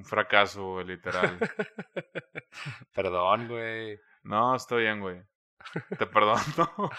[0.00, 1.38] Un fracaso, güey, literal.
[2.94, 4.00] Perdón, güey.
[4.22, 5.20] No, estoy bien, güey.
[5.98, 6.90] Te perdono.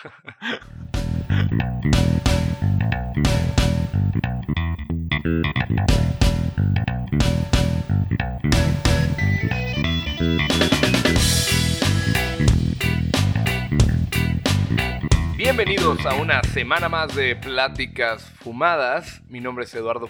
[15.36, 19.24] Bienvenidos a una semana más de Pláticas Fumadas.
[19.28, 20.08] Mi nombre es Eduardo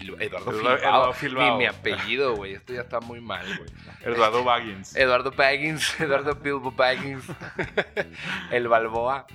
[0.00, 0.76] Eduardo Eduardo- Filbao.
[0.78, 1.52] Eduardo Filbao.
[1.52, 2.54] Mi, mi apellido, güey.
[2.54, 3.68] Esto ya está muy mal, güey.
[4.02, 4.96] Eduardo Baggins.
[4.96, 7.24] Eduardo Baggins, Eduardo Bilbo Baggins.
[8.50, 9.26] el Balboa.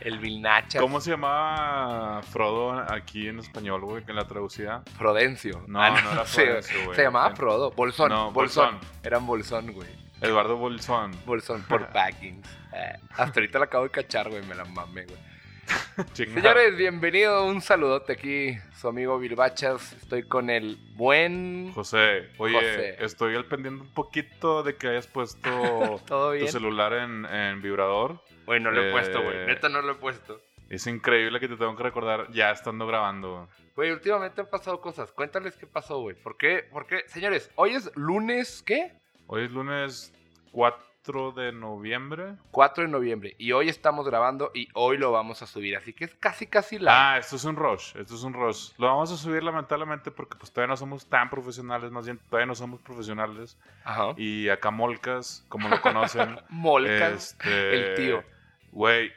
[0.00, 0.80] El Vilnacha.
[0.80, 4.82] ¿Cómo se llamaba Frodo aquí en español, güey, en la traducida?
[4.98, 5.64] Frodencio.
[5.68, 6.96] No, Ah, no era Frodencio, güey.
[6.96, 7.70] Se llamaba Frodo.
[7.70, 8.08] Bolsón.
[8.08, 8.72] No, Bolsón.
[8.80, 8.88] Bolsón.
[9.04, 9.88] Eran Bolsón, güey.
[10.20, 11.12] Eduardo Bolsón.
[11.24, 12.44] Bolsón por Baggins.
[12.72, 14.42] Eh, hasta ahorita la acabo de cachar, güey.
[14.44, 15.18] Me la mamé, güey.
[16.14, 17.46] Señores, bienvenido.
[17.46, 18.56] Un saludote aquí.
[18.76, 19.92] Su amigo Bilbachas.
[19.94, 21.72] Estoy con el buen.
[21.72, 23.04] José, oye, José.
[23.04, 28.20] estoy al pendiente un poquito de que hayas puesto ¿Todo tu celular en, en vibrador.
[28.46, 29.46] Güey, no lo he Eh, puesto, güey.
[29.46, 30.40] Neta no lo he puesto.
[30.68, 33.48] Es increíble que te tengo que recordar ya estando grabando.
[33.76, 35.12] Güey, últimamente han pasado cosas.
[35.12, 36.16] Cuéntales qué pasó, güey.
[36.16, 36.64] ¿Por qué?
[36.70, 37.02] ¿Por qué?
[37.06, 38.92] Señores, hoy es lunes, ¿qué?
[39.26, 40.12] Hoy es lunes
[40.52, 42.36] 4 de noviembre.
[42.52, 43.34] 4 de noviembre.
[43.36, 45.76] Y hoy estamos grabando y hoy lo vamos a subir.
[45.76, 47.14] Así que es casi, casi la.
[47.14, 48.70] Ah, esto es un rush, esto es un rush.
[48.78, 52.46] Lo vamos a subir lamentablemente porque pues todavía no somos tan profesionales, más bien todavía
[52.46, 53.58] no somos profesionales.
[53.84, 54.14] Ajá.
[54.16, 57.32] Y acá Molcas, como lo conocen, Molcas.
[57.32, 58.24] este, el tío.
[58.70, 59.12] Güey,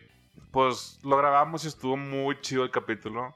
[0.49, 3.35] pues lo grabamos y estuvo muy chido el capítulo.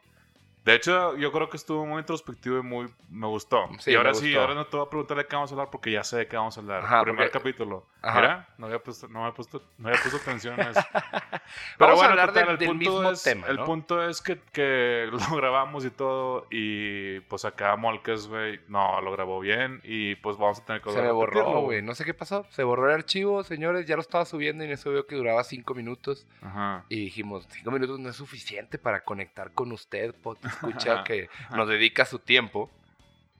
[0.69, 3.67] De hecho, yo creo que estuvo muy introspectivo y muy me gustó.
[3.79, 4.41] Sí, y ahora sí, gustó.
[4.41, 6.27] ahora no te voy a preguntar de qué vamos a hablar porque ya sé de
[6.27, 6.83] qué vamos a hablar.
[6.83, 7.85] Ajá, Primer porque- capítulo.
[8.01, 8.21] Ajá.
[8.21, 10.79] Mira, no había puesto, no había puesto, no había puesto atención en eso.
[11.79, 15.09] Vamos a hablar total, del- el del mismo es, tema, El punto es que, que
[15.11, 20.37] lo grabamos y todo y pues acá Molcas, güey, no, lo grabó bien y pues
[20.37, 21.81] vamos a tener que Se me a borró, güey.
[21.81, 22.45] No sé qué pasó.
[22.51, 23.85] Se borró el archivo, señores.
[23.85, 26.25] Ya lo estaba subiendo y en eso veo que duraba 5 minutos.
[26.41, 26.85] Ajá.
[26.89, 30.37] Y dijimos, 5 minutos no es suficiente para conectar con usted, pot
[30.67, 32.70] escucha que nos dedica su tiempo.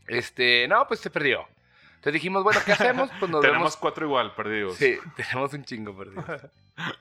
[0.08, 1.48] Este, no, pues se perdió.
[1.90, 3.10] Entonces dijimos, bueno, ¿qué hacemos?
[3.20, 3.78] Pues nos Tenemos vemos.
[3.78, 4.76] cuatro igual, perdidos.
[4.78, 6.24] Sí, tenemos un chingo perdido.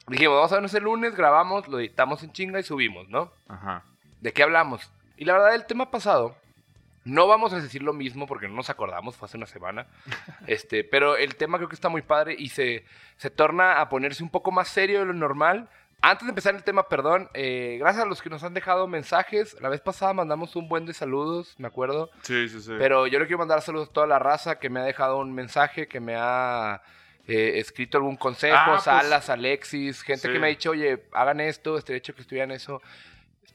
[0.09, 3.33] dijimos, vamos a vernos el lunes, grabamos, lo editamos en chinga y subimos, ¿no?
[3.49, 3.84] Ajá.
[4.21, 4.91] ¿De qué hablamos?
[5.17, 6.37] Y la verdad, el tema pasado,
[7.05, 9.87] no vamos a decir lo mismo porque no nos acordamos, fue hace una semana.
[10.49, 12.85] este, pero el tema creo que está muy padre y se,
[13.17, 15.69] se torna a ponerse un poco más serio de lo normal.
[16.01, 19.57] Antes de empezar el tema, perdón, eh, gracias a los que nos han dejado mensajes.
[19.61, 22.11] La vez pasada mandamos un buen de saludos, me acuerdo.
[22.23, 22.73] Sí, sí, sí.
[22.79, 25.35] Pero yo le quiero mandar saludos a toda la raza que me ha dejado un
[25.35, 26.83] mensaje, que me ha
[27.27, 30.33] eh, escrito algún consejo, Ah, pues, Salas, Alexis, gente sí.
[30.33, 32.81] que me ha dicho, oye, hagan esto, este hecho que estuvieran eso.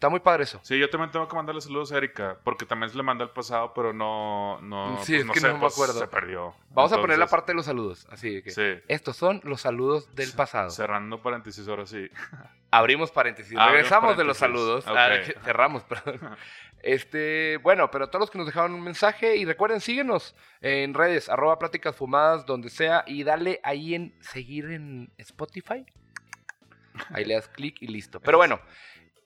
[0.04, 0.60] Está muy padre eso.
[0.64, 3.30] Sí, yo también tengo que mandarle saludos a Erika, porque también se le mandé el
[3.30, 5.94] pasado, pero no, no, Sí, pues, es no que sé, no me pues, acuerdo.
[5.98, 6.54] se perdió.
[6.72, 8.06] Vamos a poner la parte de los saludos.
[8.12, 8.84] Así que Sí.
[8.90, 10.72] estos son los saludos del pasado.
[10.72, 12.10] Cerrando paréntesis ahora sí.
[12.72, 13.54] Abrimos paréntesis.
[13.54, 14.86] Abrimos Regresamos de los saludos.
[14.86, 14.94] Ok.
[14.94, 15.10] Ah,
[15.46, 16.20] cerramos, perdón.
[16.84, 21.30] Este, bueno, pero todos los que nos dejaron un mensaje y recuerden, síguenos en redes,
[21.30, 25.86] arroba pláticas fumadas, donde sea, y dale ahí en seguir en Spotify.
[27.10, 28.20] Ahí le das clic y listo.
[28.20, 28.60] Pero bueno,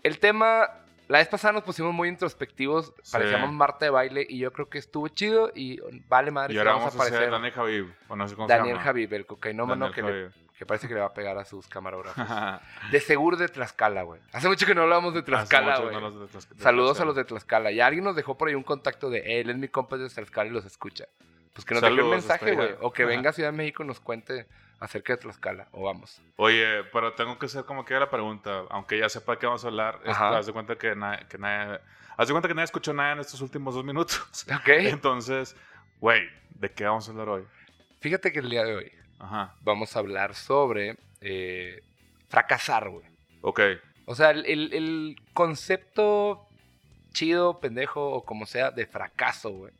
[0.07, 0.69] el tema,
[1.07, 3.12] la vez pasada nos pusimos muy introspectivos, Sí.
[3.13, 6.72] parecíamos Marta de baile, y yo creo que estuvo chido, y vale madre Y ahora
[6.72, 7.31] vamos, vamos a aparecer.
[7.31, 8.84] Daniel Javib, o no sé cómo Daniel se llama.
[8.84, 12.25] Javib, el cocainómano que, le- que parece que le va a pegar a sus camarógrafos.
[12.91, 14.19] De seguro de Tlaxcala, güey.
[14.34, 15.94] Hace mucho que no hablamos de Tlaxcala, güey.
[15.95, 17.72] no Tlax- Saludos a los de Tlaxcala.
[17.72, 20.50] Ya alguien nos dejó por ahí un contacto de él, es mi compa de Tlaxcala
[20.50, 21.06] y los escucha.
[21.53, 22.69] Pues que nos deje un Saludos, mensaje, güey.
[22.81, 24.47] O que venga a Ciudad de México y nos cuente
[24.80, 25.68] acerca de Tlaxcala.
[25.72, 26.22] O vamos.
[26.36, 29.64] Oye, pero tengo que hacer como que la pregunta, aunque ya sepa de qué vamos
[29.64, 30.00] a hablar.
[30.06, 30.16] es-.
[30.18, 31.80] Haz de cuenta que, na- que nadie,
[32.16, 34.46] haz de cuenta que nadie escuchó nada en estos últimos dos minutos.
[34.56, 34.68] Ok.
[34.70, 35.56] Entonces,
[36.00, 37.44] güey, ¿de qué vamos a hablar hoy?
[38.00, 39.56] Fíjate que el día de hoy Ajá.
[39.62, 41.82] vamos a hablar sobre eh,
[42.30, 43.06] fracasar, güey.
[43.42, 43.60] Ok.
[44.06, 46.46] O sea, el, el- el concepto
[47.14, 49.74] chido, pendejo o como sea de fracaso, güey.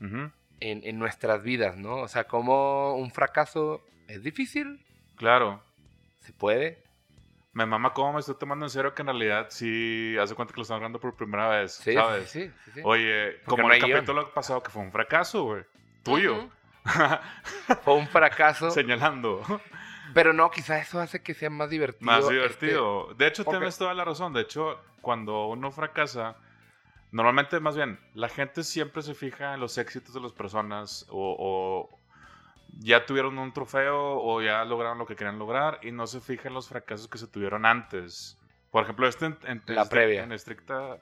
[0.00, 0.30] Ujú.
[0.60, 1.96] En, en nuestras vidas, ¿no?
[1.98, 4.84] O sea, como un fracaso es difícil,
[5.16, 5.62] Claro.
[6.20, 6.82] se puede,
[7.54, 10.58] Me mama cómo me estoy tomando en serio que en realidad sí hace cuenta que
[10.58, 12.30] lo están hablando por primera vez, Sí, ¿sabes?
[12.30, 12.80] sí, sí, sí, sí.
[12.84, 13.92] Oye, Porque como no el guion.
[13.98, 15.64] capítulo pasado que fue un fracaso, güey.
[16.04, 16.48] Tuyo.
[17.84, 18.70] Fue un fracaso.
[18.70, 19.42] Señalando.
[20.14, 22.06] Pero no, quizás eso hace que sea más divertido.
[22.06, 23.12] Más este, divertido.
[23.14, 24.32] de hecho, porque- tienes toda la razón.
[24.32, 26.36] De hecho, cuando uno fracasa,
[27.10, 31.36] normalmente, más bien, la gente siempre se fija en los éxitos de las personas o,
[31.38, 31.97] o
[32.78, 36.48] ya tuvieron un trofeo o ya lograron lo que querían lograr y no se fija
[36.48, 38.36] en los fracasos que se tuvieron antes.
[38.70, 40.22] Por ejemplo, este en, en- La este- previa.
[40.24, 40.98] en estricta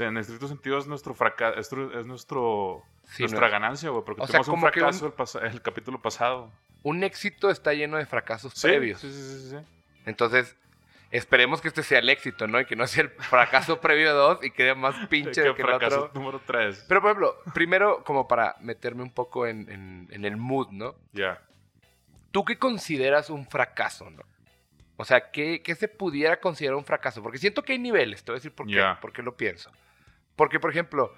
[0.00, 3.52] en estricto sentido es nuestro fracaso, es, nuestro, Sí, nuestra no.
[3.52, 6.50] ganancia, güey, porque O sea, tuvimos un fracaso un- el, capítulo pasado.
[6.82, 9.00] Un éxito está lleno de fracasos Sí, previos.
[9.00, 9.56] sí, sí, sí, sí.
[10.04, 10.56] Entonces,
[11.16, 12.60] esperemos que este sea el éxito, ¿no?
[12.60, 15.68] Y que no sea el fracaso previo 2 y quede más pinche Que que el
[15.68, 16.20] fracaso otro.
[16.20, 16.84] número 3.
[16.88, 20.96] Pero, por ejemplo, primero, como para meterme un poco en, en- en el mood, ¿no?
[21.12, 21.42] Ya.
[22.32, 24.22] ¿Tú qué consideras un fracaso, no?
[24.98, 27.22] O sea, ¿qué, qué se pudiera considerar un fracaso?
[27.22, 29.70] Porque siento que hay niveles, te voy a decir por qué, por qué lo pienso.
[30.36, 31.14] Porque, por ejemplo,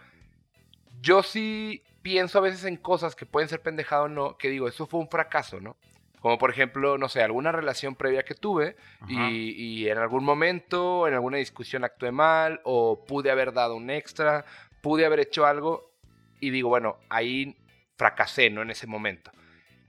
[1.00, 4.68] yo sí pienso a veces en cosas que pueden ser pendejado o no, que digo,
[4.68, 5.76] eso fue un fracaso, ¿no?
[6.20, 8.76] Como por ejemplo, no sé, alguna relación previa que tuve
[9.08, 13.90] y, y en algún momento, en alguna discusión actué mal o pude haber dado un
[13.90, 14.44] extra,
[14.80, 15.92] pude haber hecho algo
[16.40, 17.56] y digo, bueno, ahí
[17.96, 18.62] fracasé, ¿no?
[18.62, 19.30] En ese momento.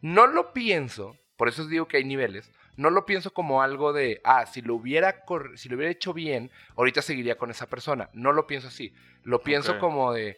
[0.02, 3.92] No lo pienso, por eso os digo que hay niveles, no lo pienso como algo
[3.92, 5.24] de, ah, si lo hubiera,
[5.56, 8.10] si lo hubiera hecho bien, ahorita seguiría con esa persona.
[8.14, 8.94] No lo pienso así.
[9.24, 9.80] Lo pienso Ok.
[9.80, 10.38] como de,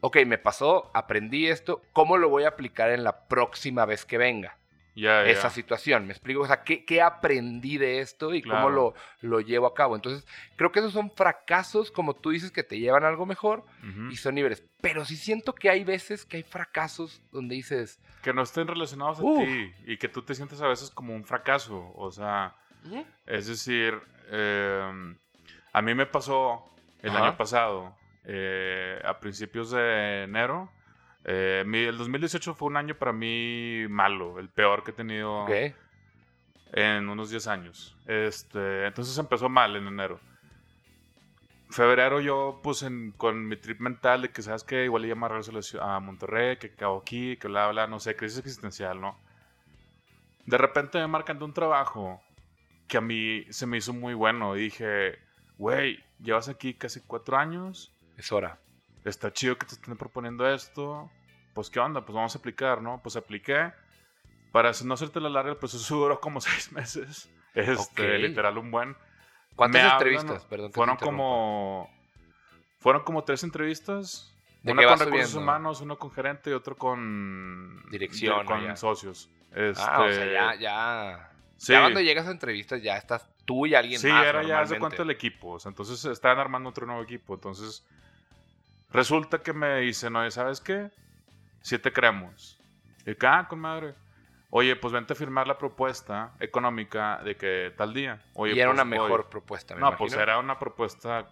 [0.00, 4.16] ok, me pasó, aprendí esto, ¿cómo lo voy a aplicar en la próxima vez que
[4.16, 4.56] venga?
[5.04, 6.06] Esa situación.
[6.06, 6.40] ¿Me explico?
[6.40, 9.94] O sea, ¿qué, qué aprendí de esto y cómo lo, lo llevo a cabo?
[9.94, 10.26] Entonces,
[10.56, 13.64] creo que esos son fracasos, como tú dices, que te llevan a algo mejor
[14.10, 14.64] y son niveles.
[14.80, 19.18] Pero sí siento que hay veces que hay fracasos donde dices, Que no estén relacionados
[19.18, 21.92] a ti y que tú te sientes a veces como un fracaso.
[21.94, 22.56] O sea,
[23.26, 24.00] es decir,
[24.30, 25.14] eh,
[25.72, 26.64] a mí me pasó
[27.02, 27.26] el Ajá.
[27.26, 30.72] año pasado, eh, a principios de enero.
[31.28, 35.42] Eh, mi- el 2018 fue un año para mí malo, el peor que he tenido
[35.44, 35.50] ok,
[36.72, 37.96] en unos 10 años.
[38.06, 40.20] Este, entonces empezó mal en enero.
[41.68, 44.84] Febrero yo, pues, en- con mi trip mental de que, ¿sabes qué?
[44.84, 48.38] Igual iba a regreso a Monterrey, que acabo aquí, que bla, bla, no sé, crisis
[48.38, 49.18] existencial, ¿no?
[50.46, 52.22] De repente me marcan de un trabajo
[52.86, 55.18] que a mí se me hizo muy bueno y dije,
[55.58, 58.60] güey, llevas aquí casi cuatro años, es hora.
[59.08, 61.10] Está chido que te estén proponiendo esto.
[61.54, 62.04] Pues, ¿qué onda?
[62.04, 63.00] Pues vamos a aplicar, ¿no?
[63.02, 63.72] Pues apliqué.
[64.52, 67.30] Para no hacerte la larga, el proceso duró como seis meses.
[67.54, 68.96] Este, literal, un buen.
[69.54, 70.44] ¿Cuántas Me hablan, entrevistas?
[70.44, 71.90] Perdón, Fueron como.
[72.78, 74.32] Fueron como tres entrevistas.
[74.62, 75.40] ¿De una con recursos subiendo?
[75.40, 77.82] humanos, uno con gerente y otro con.
[77.90, 79.30] Dirección, Con socios.
[79.52, 81.32] Este, Ah, o sea, ya, ya.
[81.56, 84.26] Sí, Ya cuando llegas a entrevistas ya estás tú y alguien sí más.
[84.26, 85.52] era ya hace cuánto el equipo.
[85.52, 87.34] O sea, entonces estaban armando otro nuevo equipo.
[87.34, 87.86] Entonces.
[88.96, 90.90] Resulta que me dicen, oye, ¿sabes qué?
[91.60, 92.58] Si te creemos.
[93.04, 93.94] Y que, ah, con madre.
[94.48, 98.22] Oye, pues vente a firmar la propuesta económica de que tal día.
[98.32, 99.98] Oye, y era pues, una mejor propuesta, me No, imagino.
[99.98, 101.26] pues era una propuesta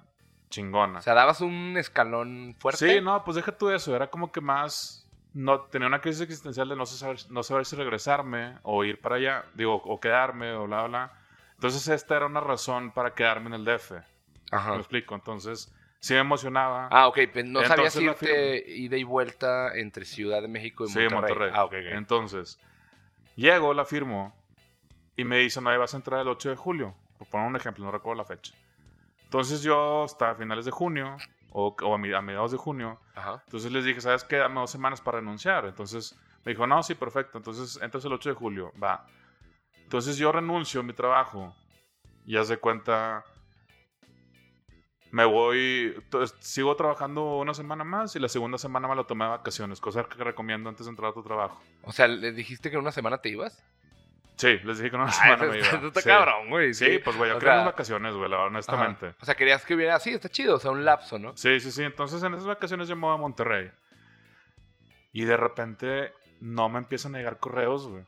[0.51, 0.99] chingona.
[0.99, 2.97] O sea, dabas un escalón fuerte.
[2.97, 3.97] Sí, no, pues deja tú eso.
[3.97, 5.09] Era como que más.
[5.33, 9.17] No, tenía una crisis existencial de no saber, no saber si regresarme o ir para
[9.17, 9.45] allá.
[9.55, 11.13] Digo, o quedarme o bla, bla.
[11.55, 13.93] Entonces, esta era una razón para quedarme en el DF.
[13.93, 14.03] ¿Me
[14.53, 14.77] Ajá.
[14.77, 15.15] explico?
[15.15, 16.89] Entonces, sí me emocionaba.
[16.91, 17.19] Ah, ok.
[17.33, 21.21] pues no sabías la irte ida y vuelta entre Ciudad de México y sí, Monterrey.
[21.21, 21.51] Monterrey.
[21.55, 21.93] Ah, ok, ok.
[21.93, 22.61] Entonces,
[23.37, 24.35] llego, la firmo
[25.17, 26.95] y me dicen, no, vas a entrar el 8 de julio.
[27.19, 28.53] Por poner un ejemplo, no recuerdo la fecha.
[29.25, 31.17] Entonces, yo hasta finales de junio
[31.51, 33.43] o, o a mediados de junio Ajá.
[33.45, 34.37] Entonces les dije, ¿sabes qué?
[34.37, 35.67] Dame dos semanas para renunciar.
[35.67, 37.39] Entonces me dijo, no, sí, perfecto.
[37.39, 39.07] Entonces entras el 8 de julio, va.
[39.83, 41.55] Entonces yo renuncio a mi trabajo
[42.27, 43.25] y haz de cuenta,
[45.15, 45.95] me voy,
[46.41, 50.03] sigo trabajando una semana más y la segunda semana me la tomé de vacaciones, cosa
[50.03, 51.63] que recomiendo antes de entrar a tu trabajo.
[51.85, 53.63] O sea, ¿le dijiste que en una semana te ibas?
[54.35, 55.69] Sí, les dije que una Ah, semana me iba.
[55.87, 56.09] está Sí.
[56.09, 56.75] cabrón, güey.
[56.75, 58.43] Sí, pues güey, yo quería mis vacaciones, güey, ajá.
[58.43, 59.15] honestamente.
[59.21, 60.01] O sea, querías que hubiera...
[60.01, 60.57] Sí, está chido.
[60.57, 61.37] O sea, un lapso, ¿no?
[61.37, 61.85] Sí, sí, sí.
[61.85, 63.71] Entonces en esas vacaciones yo me voy a Monterrey.
[65.13, 68.03] Y de repente no me empiezan a llegar correos, güey.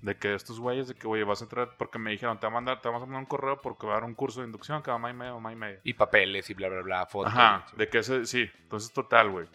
[0.00, 2.52] De que estos güeyes, de que, oye, vas a entrar, porque me dijeron, te, va
[2.52, 4.46] a mandar, te vamos a mandar un correo porque va a dar un curso de
[4.46, 5.80] inducción que va a y medio, más y medio.
[5.82, 7.32] Y papeles y bla, bla, bla, fotos.
[7.32, 8.48] Ajá, de que ese, sí.
[8.62, 9.46] Entonces, total, güey.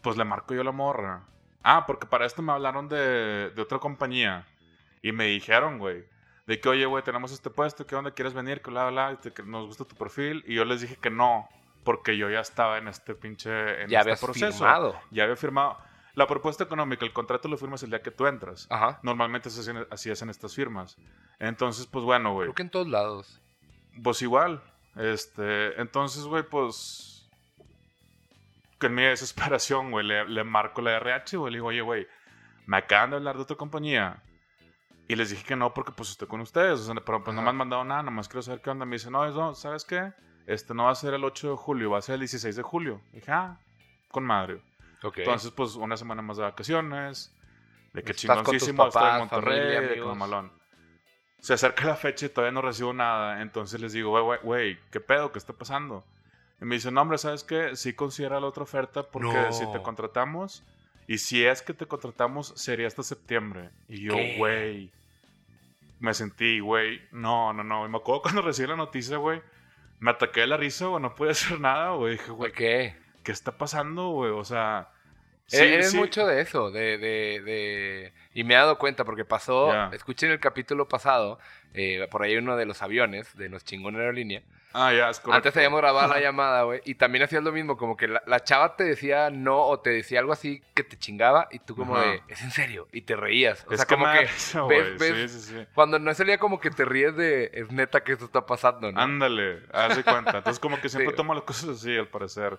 [0.00, 1.24] Pues le marco yo la morra.
[1.62, 4.46] Ah, porque para esto me hablaron de, de otra compañía.
[5.00, 6.04] Y me dijeron, güey,
[6.46, 8.62] de que, oye, güey, tenemos este puesto, ¿qué onda quieres venir?
[8.62, 10.44] Que bla, bla, bla, de que nos gusta tu perfil.
[10.46, 11.48] Y yo les dije que no,
[11.84, 13.50] porque yo ya estaba en este pinche,
[13.82, 14.58] en Ya este habías proceso.
[14.58, 15.00] firmado.
[15.10, 15.78] Ya había firmado.
[16.14, 18.66] La propuesta económica, el contrato lo firmas el día que tú entras.
[18.70, 19.00] Ajá.
[19.02, 20.96] Normalmente así, hacen- así hacen estas firmas.
[21.38, 22.46] Entonces, pues bueno, güey.
[22.46, 23.40] Creo que en todos lados.
[24.02, 24.62] Pues igual.
[24.96, 27.28] Este, entonces, güey, pues.
[28.78, 31.52] Con mi desesperación, güey, le, le marco la RH, güey.
[31.52, 32.06] Le digo, oye, güey,
[32.66, 34.22] me acaban de hablar de otra compañía.
[35.08, 36.80] Y les dije que no, porque pues estoy con ustedes.
[36.80, 38.84] O sea, pero pues no me han mandado nada, nomás quiero saber qué onda.
[38.84, 40.12] Me dice, no, eso, ¿sabes qué?
[40.46, 42.62] Este no va a ser el 8 de julio, va a ser el 16 de
[42.62, 43.00] julio.
[43.12, 43.58] dije, ah,
[44.10, 44.60] con madre.
[45.02, 47.34] Entonces, pues una semana más de vacaciones.
[47.92, 50.52] De que Estás chingoncísimo, estoy en Monterrey, familia, de que mamalón.
[51.40, 53.42] Se acerca la fecha y todavía no recibo nada.
[53.42, 55.32] Entonces les digo, güey, güey, ¿qué pedo?
[55.32, 56.04] ¿Qué está pasando?
[56.60, 57.74] Y me dice, no, hombre, ¿sabes qué?
[57.74, 59.52] Sí considera la otra oferta porque No.
[59.52, 60.64] si te contratamos,
[61.08, 63.70] y si es que te contratamos, sería hasta septiembre.
[63.88, 64.92] Y yo, güey,
[65.98, 67.84] me sentí, güey, no, no, no.
[67.84, 69.42] Y me acuerdo cuando recibí la noticia, güey,
[69.98, 72.12] me ataqué de la risa, güey, no pude hacer nada, güey.
[72.12, 72.96] Dije, güey, ¿Por qué?
[73.24, 74.30] ¿qué está pasando, güey?
[74.30, 74.91] O sea...
[75.58, 75.96] sí, Eres sí.
[75.96, 78.12] mucho de eso, de, de, de...
[78.34, 79.90] Y me he dado cuenta porque pasó, Ya.
[79.92, 81.38] escuché en el capítulo pasado,
[81.74, 84.42] eh, por ahí uno de los aviones de los chingón aerolínea.
[84.74, 85.36] Ah, ya, es correcto.
[85.36, 88.40] Antes habíamos grabado la llamada, güey, y también hacías lo mismo, como que la, la
[88.42, 91.94] chava te decía no o te decía algo así que te chingaba y tú como
[91.94, 92.06] Ajá.
[92.06, 93.66] de, es en serio, y te reías.
[93.68, 95.66] O Es sea, que como que risa, ves- ves- Sí, sí, sí.
[95.74, 98.98] cuando no salía como que te ríes de, es neta que esto está pasando, ¿no?
[98.98, 100.38] Ándale, haz de cuenta.
[100.38, 102.58] Entonces, como que siempre tomo las cosas así, al parecer.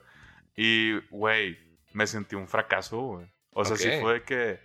[0.56, 1.58] Y, güey,
[1.94, 3.28] me sentí un fracaso, güey.
[3.52, 4.02] O sea, sí Ok.
[4.02, 4.60] fue que.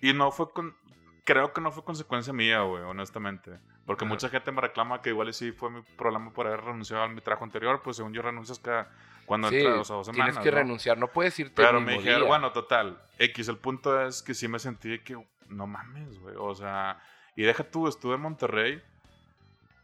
[0.00, 0.76] Y no fue con.
[1.24, 3.58] Creo que no fue consecuencia mía, güey, honestamente.
[3.84, 4.14] Porque Ajá.
[4.14, 7.20] mucha gente me reclama que igual sí fue mi problema por haber renunciado a mi
[7.20, 7.80] trabajo anterior.
[7.82, 8.90] Pues según yo renuncias cada.
[9.26, 10.26] Cuando Sí, entras, o sea, dos semanas.
[10.36, 10.56] tienes que ¿no?
[10.56, 12.28] renunciar, no puedes irte Pero me dijeron, día.
[12.28, 12.98] bueno, total.
[13.18, 16.34] X, el punto es que sí me sentí que, no mames, güey.
[16.38, 16.98] O sea,
[17.36, 18.82] y deja tú, estuve en Monterrey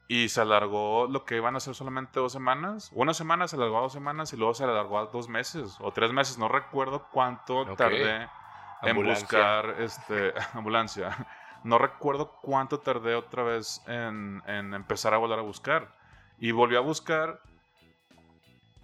[0.06, 2.90] y se alargó lo que iban a ser solamente dos semanas.
[2.94, 5.92] Una semana se alargó a dos semanas y luego se alargó a dos meses o
[5.92, 6.38] tres meses.
[6.38, 8.28] No recuerdo cuánto tardé
[8.82, 11.26] en buscar este, ambulancia.
[11.62, 15.94] No recuerdo cuánto tardé otra vez en, en empezar a volver a buscar.
[16.38, 17.40] Y volví a buscar.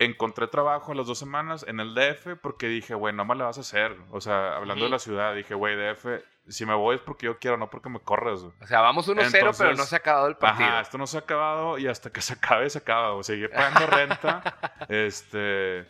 [0.02, 3.44] Encontré trabajo en las dos semanas en el DF porque dije, güey, no me la
[3.44, 3.96] vas a hacer.
[4.10, 6.06] O sea, hablando de la ciudad, dije, güey, DF,
[6.48, 8.40] si me voy es porque yo quiero, no porque me corres.
[8.40, 8.54] güey".
[8.62, 10.68] O sea, vamos 1-0, pero no se ha acabado el partido.
[10.70, 13.12] Ajá, esto no se ha acabado y hasta que se acabe, se acaba.
[13.12, 14.42] O seguir pagando renta.
[14.88, 15.86] este.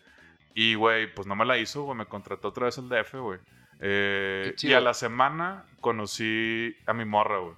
[0.54, 1.96] Y, güey, pues no me la hizo, güey.
[1.96, 3.38] Me contrató otra vez el DF, güey.
[3.80, 7.54] Eh, y a la semana conocí a mi morra, güey.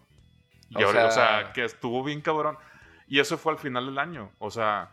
[0.75, 2.59] O ahora- o sea- sea, que estuvo bien cabrón.
[3.09, 4.31] Y eso fue al final del año.
[4.39, 4.91] O sea,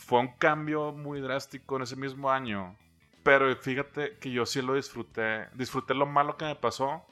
[0.00, 2.76] fue un cambio muy drástico en ese mismo año.
[3.22, 5.48] Pero fíjate que yo sí lo disfruté.
[5.54, 7.04] Disfruté lo malo que me pasó.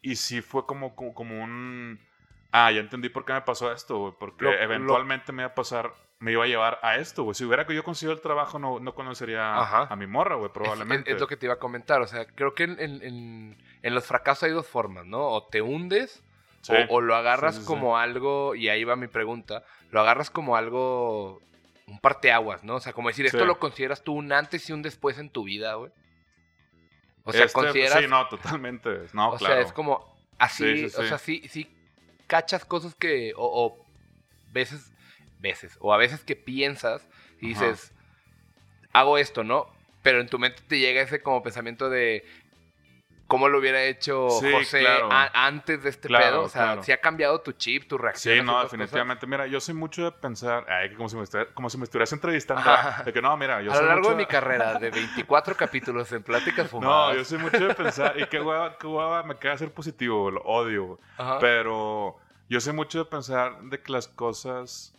[0.00, 2.00] Y sí fue como, como, como un...
[2.50, 4.12] Ah, ya entendí por qué me pasó esto, güey.
[4.18, 5.92] Porque Lo- lo- eventualmente me iba a pasar...
[6.18, 7.34] Me iba a llevar a esto, güey.
[7.34, 9.88] Si hubiera que yo conseguido el trabajo, no, no conocería Ajá.
[9.90, 11.10] a mi morra, güey, probablemente.
[11.10, 12.00] Es, es lo que te iba a comentar.
[12.00, 15.18] O sea, creo que en, en- en- los fracasos hay dos formas, ¿no?
[15.20, 16.22] O te hundes
[16.62, 16.72] Sí.
[16.88, 17.66] o, o lo agarras sí, sí.
[17.66, 21.40] como algo, y ahí va mi pregunta, lo agarras como algo,
[21.86, 22.76] un parteaguas, ¿no?
[22.76, 23.44] O sea, como decir, esto Sí.
[23.44, 25.90] lo consideras tú un antes y un después en tu vida, güey.
[27.24, 28.00] O sea, Este, consideras...
[28.00, 29.06] Sí, no, totalmente.
[29.12, 29.54] No, o claro.
[29.54, 31.76] sea, es como así, Sí, sí, o sea, sí, sí
[32.26, 33.86] cachas cosas que, o, o
[34.52, 34.90] veces,
[35.40, 37.06] veces, o a veces que piensas
[37.40, 37.66] y Ajá.
[37.66, 37.92] dices,
[38.92, 39.68] hago esto, ¿no?
[40.02, 42.24] Pero en tu mente te llega ese como pensamiento de
[43.26, 45.08] cómo lo hubiera hecho Sí, José claro.
[45.32, 46.42] antes de este Claro, pedo.
[46.42, 46.82] O sea, claro.
[46.82, 48.36] si ha cambiado tu chip, tu reacción.
[48.38, 49.26] Sí, no, definitivamente.
[49.26, 51.84] Mira, yo soy mucho de pensar, ay, que como si me, estuviera- como si me
[51.84, 52.62] estuvieras entrevistando.
[52.70, 53.02] Ajá.
[53.04, 53.72] De que no, mira, yo.
[53.72, 57.16] A soy lo largo mucho de mi carrera, de 24 capítulos en Pláticas No, Fumadas.
[57.16, 60.40] yo soy mucho de pensar, y qué hueva, qué hueva me queda ser positivo, lo
[60.42, 60.98] odio.
[61.16, 61.38] Ajá.
[61.38, 62.16] Pero
[62.50, 64.94] yo soy mucho de pensar de que las cosas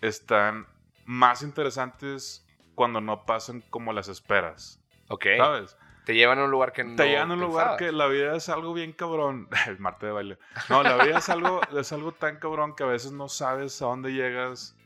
[0.00, 0.66] están
[1.04, 5.26] más interesantes cuando no pasan como las esperas, ok.
[5.36, 5.76] ¿sabes?
[6.04, 7.78] Te llevan a un lugar que no Te llevan a un lugar pensabas.
[7.78, 9.48] que la vida es algo bien cabrón.
[9.66, 10.38] El Marte de baile.
[10.68, 13.86] No, la vida es algo, es algo tan cabrón que a veces no sabes a
[13.86, 14.76] dónde llegas.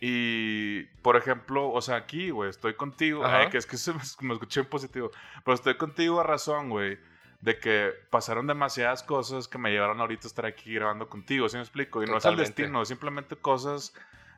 [0.00, 3.24] Y, por ejemplo, o sea, aquí, güey, estoy contigo.
[3.24, 5.10] Ay, que es que se me, me escuché en positivo.
[5.44, 6.98] Pero estoy contigo a razón, güey.
[7.40, 11.48] De que pasaron demasiadas cosas que me llevaron ahorita a estar aquí grabando contigo.
[11.48, 12.02] ¿Sí me explico?
[12.02, 12.62] Y no es el Totalmente.
[12.62, 13.94] destino, simplemente cosas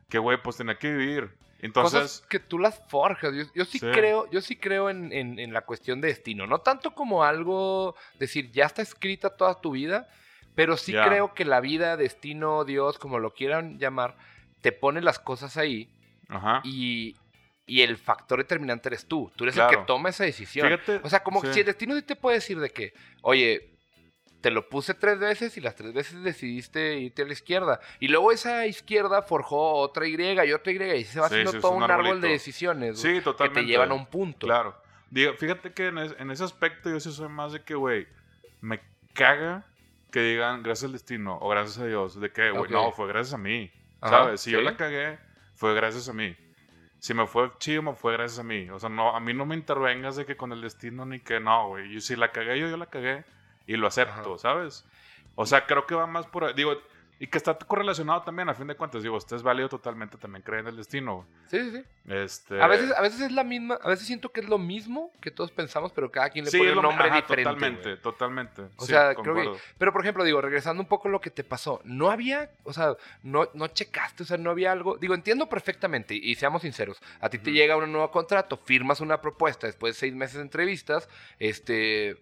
[0.07, 1.35] que, güey, pues tenía que vivir.
[1.59, 3.33] Entonces, cosas que tú las forjas.
[3.33, 3.87] Yo, yo sí, Sí.
[3.91, 6.45] creo, yo sí creo en, en- en la cuestión de destino.
[6.47, 10.07] No tanto como algo, decir, ya está escrita toda tu vida,
[10.53, 14.15] pero sí creo que la vida, destino, Dios, como lo quieran llamar,
[14.61, 15.89] te pone las cosas ahí
[16.29, 16.61] ajá.
[16.63, 17.15] y,
[17.65, 19.31] y el factor determinante eres tú.
[19.35, 20.67] Tú eres el que toma esa decisión.
[20.67, 21.47] Fíjate, o sea, como sí.
[21.53, 23.74] si el destino sí te puede decir de que, oye,
[24.45, 27.79] te lo puse tres veces y las tres veces decidiste irte a la izquierda.
[27.99, 31.59] Y luego esa izquierda forjó otra Y y otra Y y se va haciendo sí,
[31.59, 34.45] todo un un árbol de decisiones Sí, que te llevan a un punto.
[34.45, 34.79] Claro.
[35.09, 38.05] Digo, fíjate que en, es- en ese aspecto yo sí soy más de que, güey,
[38.61, 38.81] me
[39.15, 39.65] caga
[40.11, 42.21] que digan gracias al destino o gracias a Dios.
[42.21, 43.71] De que, güey, no, fue gracias a mí.
[43.99, 44.41] Ajá, ¿Sabes?
[44.41, 45.17] Si yo la cagué,
[45.55, 46.37] fue gracias a mí.
[46.99, 48.69] Si me fue chido, me fue gracias a mí.
[48.69, 51.39] O sea, no, a mí no me intervengas de que con el destino ni que
[51.39, 51.91] no, güey.
[51.91, 53.25] Yo, si la cagué yo, yo la cagué
[53.67, 54.37] y lo acepto, Ajá.
[54.37, 54.85] ¿sabes?
[55.35, 56.53] O sea, creo que va más por.
[56.55, 56.73] Digo,
[57.17, 59.01] Y que está correlacionado también, a fin de cuentas.
[59.01, 61.25] Digo, usted es válido totalmente también creer en el destino.
[61.47, 61.83] Sí, sí, sí.
[62.11, 62.61] Este...
[62.61, 65.31] A veces, a veces es la misma, a veces siento que es lo mismo que
[65.31, 67.45] todos pensamos, pero cada quien le sí, pone un nombre ajá, diferente.
[67.53, 68.01] Totalmente, güey.
[68.01, 68.61] totalmente.
[68.75, 69.57] O Sí, sea, creo que- concuerdo.
[69.77, 72.73] Pero, por ejemplo, digo, regresando un poco a lo que te pasó, no había, o
[72.73, 74.97] sea, no, no checaste, o sea, no había algo.
[74.97, 79.21] Digo, entiendo perfectamente, y seamos sinceros, a ti te llega un nuevo contrato, firmas una
[79.21, 81.07] propuesta después de seis meses de entrevistas,
[81.39, 82.17] este.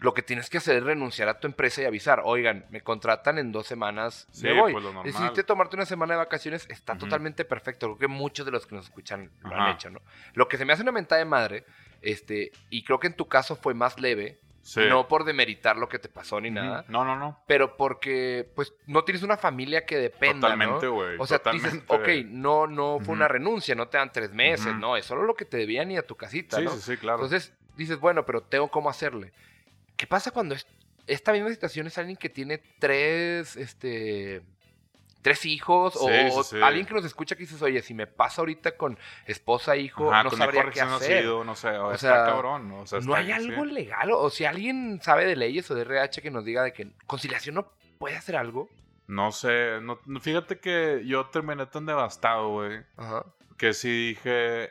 [0.00, 3.38] Lo que tienes que hacer es renunciar a tu empresa y avisar, oigan, me contratan
[3.38, 4.72] en dos semanas, Sí, me voy.
[4.72, 5.02] pues lo.
[5.02, 7.86] Decidiste tomarte una semana de vacaciones, está totalmente perfecto.
[7.86, 10.00] Creo que muchos de los que nos escuchan lo han hecho, ¿no?
[10.34, 11.64] Lo que se me hace una mentada de madre,
[12.00, 14.80] este, y creo que en tu caso fue más leve, Sí.
[14.90, 17.38] no por demeritar lo que te pasó ni nada, No, no, no.
[17.46, 20.92] pero porque pues no tienes una familia que dependa, Totalmente, ¿no?
[20.92, 21.16] güey.
[21.18, 24.96] O sea, dices, ok, no, no fue una renuncia, no te dan tres meses, no,
[24.98, 26.70] es solo lo que te debían y a tu casita, Sí, ¿no?
[26.72, 27.18] sí, sí, claro.
[27.24, 29.32] Entonces dices, bueno, pero tengo cómo hacerle.
[30.00, 30.66] ¿Qué pasa cuando es-
[31.06, 34.40] esta misma situación es alguien que tiene tres, este,
[35.20, 38.40] tres hijos o, Sí, sí, alguien que nos escucha que dices, oye, si me pasa
[38.40, 41.16] ahorita con esposa, hijo, Ajá, no sabría qué hacer.
[41.18, 42.72] nacido, no sé, o O está sea, cabrón.
[42.72, 44.10] O sea, ¿No hay algo legal?
[44.12, 47.56] O si alguien sabe de leyes o de RH que nos diga de que conciliación
[47.56, 48.70] no puede hacer algo.
[49.06, 53.26] No sé, no- fíjate que yo terminé tan devastado, güey, Ajá.
[53.58, 54.70] que sí dije,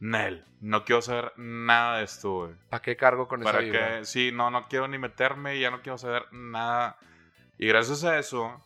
[0.00, 2.52] Nel, no quiero saber nada de esto, güey.
[2.70, 3.98] ¿Para qué cargo con esa Para vibra?
[3.98, 6.96] que, sí, no, no quiero ni meterme, ya no quiero saber nada.
[7.58, 8.62] Y gracias a eso,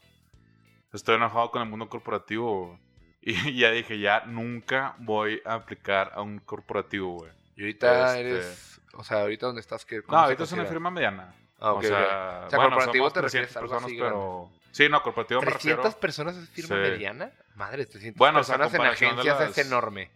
[0.93, 2.79] estoy enojado con el mundo corporativo, güey.
[3.25, 7.31] Y ya dije, ya nunca voy a aplicar a un corporativo, güey.
[7.57, 8.81] Y ahorita Este- eres...
[8.95, 10.03] O sea, ahorita donde estás que...
[10.07, 11.35] No, ahorita es una firma mediana.
[11.61, 11.99] Ah, ok, o sea,
[12.43, 12.47] ok.
[12.47, 14.51] O sea, bueno, corporativo te refieres 300 a algo personas, así pero...
[14.73, 15.83] Sí, no, corporativo me refiero...
[15.83, 16.91] ¿300 personas es firma Sí.
[16.91, 17.31] mediana?
[17.55, 20.11] Madre, 300 Bueno, o sea, personas en agencias las- es enorme.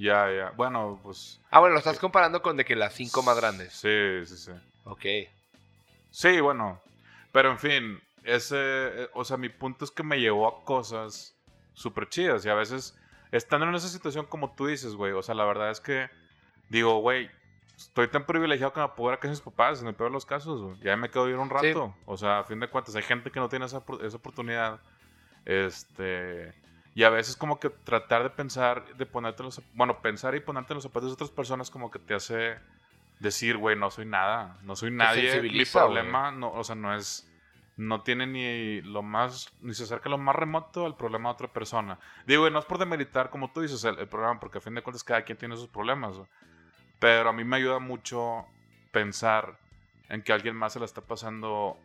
[0.00, 0.50] Ya, ya.
[0.56, 1.40] Bueno, pues...
[1.50, 3.72] Ah, bueno, lo estás comparando con de que las cinco más grandes.
[3.74, 4.52] Sí, sí, sí.
[4.84, 5.04] Ok.
[6.10, 6.80] Sí, bueno.
[7.32, 8.56] Pero en fin, ese...
[8.58, 11.36] eh, O sea, mi punto es que me llevó a cosas
[11.74, 12.46] súper chidas.
[12.46, 12.96] Y a veces,
[13.30, 16.08] estando en esa situación como tú dices, güey, o sea, la verdad es que
[16.70, 17.30] digo, güey,
[17.76, 20.10] estoy tan privilegiado que me puedo ir a casa de mis papás, en el peor
[20.10, 20.78] de los casos, güey.
[20.80, 21.54] Ya me quedo ir un Sí.
[21.54, 21.94] rato.
[22.06, 24.80] O sea, a fin de cuentas, hay gente que no tiene esa, esa oportunidad.
[25.44, 26.54] Este...
[26.94, 29.62] Y a veces como que tratar de pensar, de ponerte los...
[29.74, 32.58] Bueno, pensar y ponerte los zapatos de otras personas como que te hace
[33.20, 35.40] decir, güey, no soy nada, no soy nadie.
[35.42, 37.26] Mi problema, no, o sea, no es...
[37.76, 39.52] No tiene ni lo más...
[39.60, 41.98] Ni se acerca lo más remoto al problema de otra persona.
[42.26, 44.74] Digo, y no es por demeritar, como tú dices, el, el problema, porque a fin
[44.74, 46.20] de cuentas cada quien tiene sus problemas.
[46.98, 48.44] Pero a mí me ayuda mucho
[48.90, 49.58] pensar
[50.08, 51.78] en que alguien más se la está pasando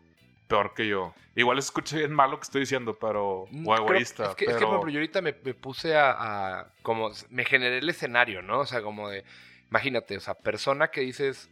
[0.48, 1.14] peor que yo.
[1.36, 3.46] Igual escuché bien mal lo que estoy diciendo, pero...
[3.52, 4.60] Mm, O egoísta, es, que, es pero...
[4.60, 6.12] que, por ejemplo, yo ahorita me, me puse a,
[6.60, 8.60] a- Como me generé el escenario, ¿no?
[8.60, 9.24] O sea, como de.
[9.70, 11.50] Imagínate, o sea, persona que dices.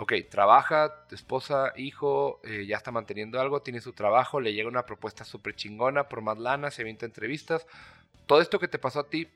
[0.00, 4.86] Ok, trabaja, esposa, hijo, eh, ya está manteniendo algo, tiene su trabajo, le llega una
[4.86, 7.66] propuesta súper chingona por más lana, se avienta entrevistas.
[8.26, 9.26] Todo esto que te pasó a ti.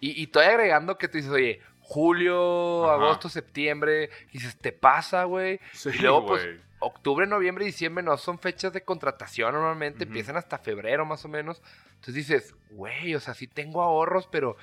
[0.00, 2.94] Y, y estoy agregando que tú dices, oye, julio, Ajá.
[2.94, 4.10] agosto, septiembre.
[4.28, 5.58] Y dices, te pasa, güey.
[5.72, 6.46] Sí, y luego, pues,
[6.80, 11.28] octubre, noviembre y diciembre no son fechas de contratación normalmente, empiezan hasta febrero más o
[11.28, 11.62] menos.
[11.94, 14.56] Entonces dices, güey, o sea, sí tengo ahorros, pero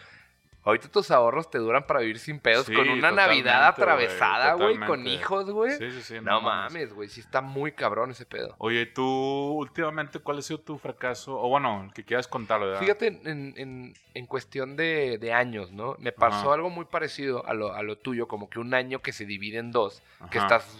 [0.65, 4.77] ahorita tus ahorros te duran para vivir sin pedos Sí, con una Navidad atravesada, güey,
[4.79, 5.71] con hijos, güey.
[5.77, 8.55] Sí, sí, sí, no mames, güey, sí está muy cabrón ese pedo.
[8.57, 11.39] Oye, ¿y tú últimamente cuál ha sido tu fracaso?
[11.39, 12.79] O bueno, que quieras contar, ¿verdad?
[12.79, 15.95] Fíjate, en, en- en cuestión de, de años, ¿no?
[15.99, 16.53] Me pasó Ajá.
[16.55, 19.59] algo muy parecido a lo, a lo tuyo, como que un año que se divide
[19.59, 20.01] en dos,
[20.31, 20.77] que estás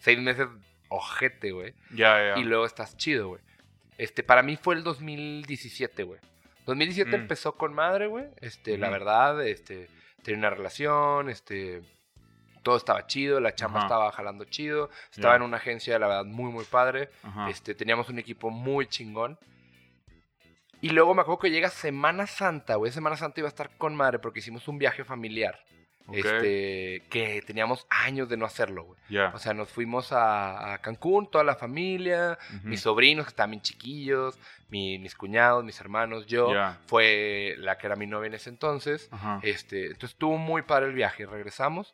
[0.00, 0.46] seis meses
[0.88, 1.74] ojete, güey.
[1.90, 2.38] Ya, ya.
[2.38, 3.40] y luego estás chido, güey.
[3.98, 6.20] Este, para mí fue el 2017, güey.
[6.66, 7.20] 2017 Mm.
[7.22, 8.26] empezó con madre, güey.
[8.40, 9.88] Este, la verdad, este,
[10.22, 11.82] tenía una relación, este,
[12.62, 13.86] todo estaba chido, la chamba Ajá.
[13.86, 17.10] estaba jalando chido, estaba en una agencia, la verdad, muy, muy padre.
[17.24, 17.50] Ajá.
[17.50, 19.38] Este, teníamos un equipo muy chingón.
[20.80, 22.90] Y luego me acuerdo que llega Semana Santa, güey.
[22.90, 25.60] Semana Santa iba a estar con madre porque hicimos un viaje familiar.
[26.06, 26.16] Ok.
[26.16, 28.98] Este, que teníamos años de no hacerlo, güey.
[29.08, 29.30] Ya.
[29.34, 32.68] O sea, nos fuimos a, a Cancún, toda la familia, Ujú.
[32.68, 34.38] mis sobrinos que estaban bien chiquillos,
[34.68, 36.52] mi- mis cuñados, mis hermanos, yo.
[36.52, 36.78] Ya.
[36.86, 39.08] Fue la que era mi novia en ese entonces.
[39.12, 39.40] Ajá.
[39.42, 41.92] Este, entonces estuvo muy padre el viaje, regresamos.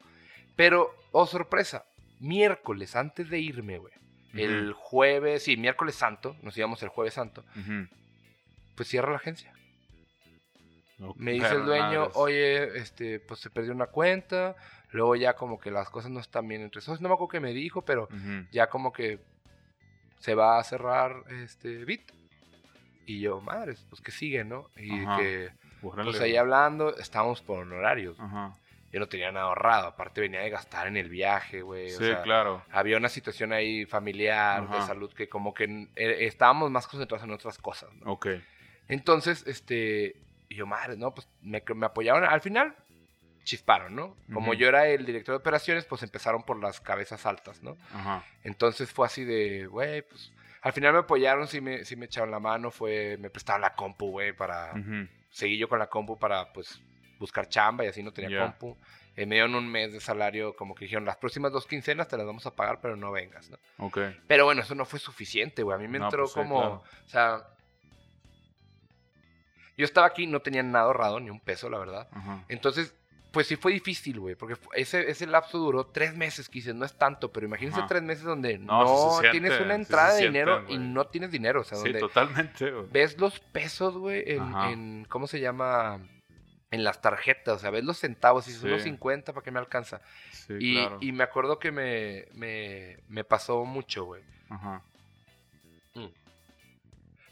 [0.57, 1.85] Pero, oh sorpresa,
[2.19, 3.93] miércoles antes de irme, güey.
[4.35, 7.45] El jueves, sí, miércoles santo, nos íbamos el jueves santo,
[8.75, 9.53] pues cierra la agencia.
[11.01, 14.57] Ok, Me dice el dueño, oye, este, pues se perdió una cuenta,
[14.91, 17.41] luego ya como que las cosas no están bien entre socios, no me acuerdo qué
[17.41, 18.47] me dijo, pero Ujú.
[18.51, 19.21] ya como que
[20.19, 22.11] se va a cerrar este Bit.
[23.07, 24.69] Y yo, madres, pues que sigue, ¿no?
[24.77, 25.17] Y Ajá.
[25.19, 25.51] que,
[25.83, 26.11] Órale.
[26.11, 28.19] pues ahí hablando, estábamos por honorarios.
[28.21, 28.55] Ajá.
[28.91, 29.87] yo no tenía nada ahorrado.
[29.89, 31.87] Aparte venía de gastar en el viaje, güey.
[31.95, 32.63] o Sí, sea, claro.
[32.71, 34.87] Había una situación ahí familiar, de Ajá.
[34.87, 38.13] salud, que como que eh, estábamos más concentrados en otras cosas, ¿no?
[38.13, 38.29] Ok.
[38.89, 40.17] Entonces, este,
[40.49, 42.25] y yo, madre, no, pues me, me apoyaron.
[42.25, 42.75] Al final,
[43.45, 44.17] chisparon, ¿no?
[44.33, 44.61] Como Ujú.
[44.61, 47.77] yo era el director de operaciones, pues empezaron por las cabezas altas, ¿no?
[47.95, 48.25] Ajá.
[48.45, 50.33] Entonces fue así de, güey, pues
[50.63, 53.75] al final me apoyaron, sí me, sí me echaron la mano, fue, me prestaron la
[53.75, 55.09] compu, güey, para, Ujú.
[55.31, 56.81] seguí yo con la compu para, pues,
[57.19, 58.41] buscar chamba y así no tenía Ya.
[58.45, 58.77] compu.
[59.17, 62.17] Eh, me dieron un mes de salario, como que dijeron, las próximas dos quincenas te
[62.17, 63.59] las vamos a pagar, pero no vengas, ¿no?
[63.79, 63.99] Ok.
[64.29, 65.75] Pero bueno, eso no fue suficiente, güey.
[65.75, 66.57] A mí me No, entró pues sí, como.
[66.61, 66.83] claro.
[67.05, 67.43] O sea.
[69.79, 72.09] Yo estaba aquí, no tenía nada ahorrado, ni un peso, la verdad.
[72.49, 72.95] Entonces,
[73.31, 74.35] pues sí fue difícil, güey.
[74.35, 78.03] Porque ese, ese lapso duró tres meses, que dices, no es tanto, pero imagínense tres
[78.03, 81.61] meses donde No, siente, tienes una entrada de siente, dinero y no tienes dinero.
[81.61, 82.87] O sea, Sí, donde totalmente, güey.
[82.91, 86.01] ves los pesos, güey, en, ¿Cómo se llama?
[86.71, 87.57] En las tarjetas.
[87.57, 88.69] O sea, ves los centavos y dices, Sí.
[88.69, 90.01] unos 50 para que me alcanza.
[90.33, 90.99] Sí, y, claro.
[91.01, 94.23] y me acuerdo que me, me, me pasó mucho, güey.
[94.51, 94.83] Ajá.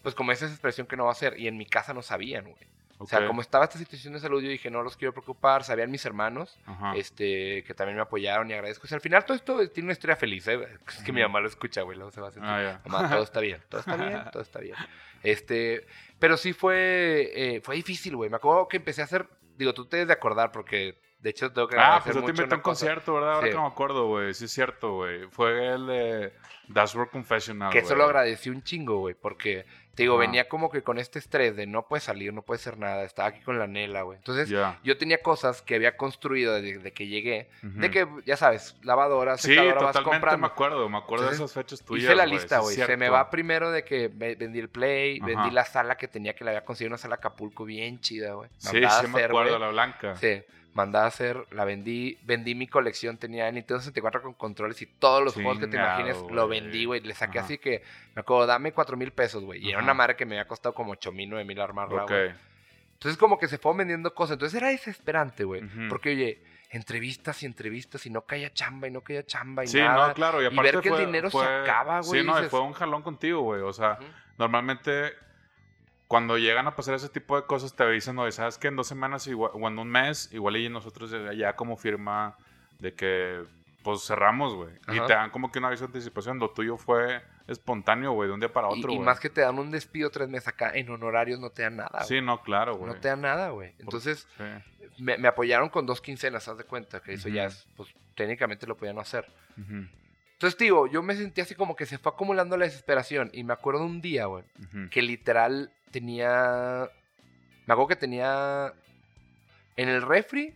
[0.06, 1.36] Pues como esa expresión que no va a ser.
[1.36, 2.64] Y en mi casa no sabían, güey.
[2.98, 5.64] O sea, como estaba esta situación de salud, yo dije, no los quiero preocupar.
[5.64, 6.94] Sabían mis hermanos, Ajá.
[6.94, 8.84] este, que también me apoyaron y agradezco.
[8.84, 10.60] O sea, al final todo esto tiene una historia feliz, ¿eh?
[10.86, 12.48] Es que mi mamá lo escucha, güey, luego se va a sentir.
[12.48, 12.80] Ah.
[12.86, 14.76] Mamá, todo está bien, todo está bien, todo está bien.
[15.24, 15.88] Este,
[16.20, 18.30] pero sí fue, eh, fue difícil, güey.
[18.30, 21.52] Me acuerdo que empecé a hacer, digo, tú te debes de acordar porque, de hecho,
[21.52, 23.32] tengo que Ah, pues yo te una un cosa, concierto, ¿verdad?
[23.34, 23.52] Ahora Sí.
[23.52, 24.34] que me acuerdo, güey.
[24.34, 25.26] Sí, es cierto, güey.
[25.32, 26.32] Fue el de
[26.68, 27.72] Dashboard Confessional.
[27.72, 31.18] Que eso lo agradecí un chingo, güey, porque, te digo, venía como que con este
[31.18, 34.18] estrés de no puedes salir, no puedes hacer nada, estaba aquí con la Nela, güey.
[34.18, 34.48] Entonces,
[34.84, 39.48] yo tenía cosas que había construido desde que llegué, de que, ya sabes, lavadora, Sí,
[39.48, 40.38] secadora vas totalmente comprando.
[40.38, 40.88] me acuerdo.
[40.88, 42.04] Me acuerdo Entonces, de esas fechas tuyas.
[42.04, 42.76] Hice la lista, güey.
[42.76, 45.26] Se me va primero de que ve- vendí el Play, Ajá.
[45.26, 48.50] vendí la sala que tenía, que le había conseguido una sala Acapulco bien chida, güey.
[48.58, 49.58] Sí, sí me acuerdo, güey.
[49.60, 50.14] la blanca.
[50.16, 50.42] Sí,
[50.76, 55.24] mandada a hacer, la vendí, vendí mi colección, tenía Nintendo 64 con controles y todos
[55.24, 57.00] los juegos que te imagines, lo vendí, güey.
[57.00, 57.46] Le saqué Ajá.
[57.46, 57.82] así que,
[58.14, 59.64] me acuerdo, dame 4 mil pesos, güey.
[59.64, 62.30] Y era una madre que me había costado como 8 mil, 9 mil armarla, güey.
[62.92, 64.34] Entonces como que se fue vendiendo cosas.
[64.34, 65.62] Entonces era desesperante, güey.
[65.88, 69.78] Porque, oye, entrevistas y entrevistas y no caía chamba y no caía chamba y Sí,
[69.78, 70.08] nada.
[70.08, 70.40] no, claro.
[70.40, 72.50] Y, y aparte ver que el fue- dinero se acaba, güey, Sí, no, y dices-
[72.50, 73.60] fue un jalón contigo, güey.
[73.62, 73.98] O sea,
[74.38, 75.12] normalmente
[76.08, 78.86] cuando llegan a pasar ese tipo de cosas te dicen, oye, ¿sabes que En dos
[78.86, 82.36] semanas igual- o en un mes, igual y nosotros ya- como firma
[82.78, 83.44] de que
[83.82, 84.70] pues cerramos, güey.
[84.88, 86.40] Y te dan como que una aviso de anticipación.
[86.40, 89.06] Lo tuyo fue espontáneo, güey, de un día para Y- otro, y, güey.
[89.06, 92.02] más que te dan un despido tres meses acá, en honorarios no te dan nada,
[92.02, 92.92] Sí, no, claro, güey.
[92.92, 93.74] No te dan nada, güey.
[93.78, 94.42] Entonces, sí.
[94.98, 98.66] me, me apoyaron con dos quincenas, haz de cuenta, que eso ya es, pues, técnicamente
[98.66, 99.30] lo podían hacer.
[100.32, 103.30] Entonces, digo, yo me sentí así como que se fue acumulando la desesperación.
[103.32, 104.42] Y me acuerdo un día, güey,
[104.90, 106.88] que literal tenía.
[107.66, 108.72] Me acuerdo que tenía.
[109.76, 110.54] En el refri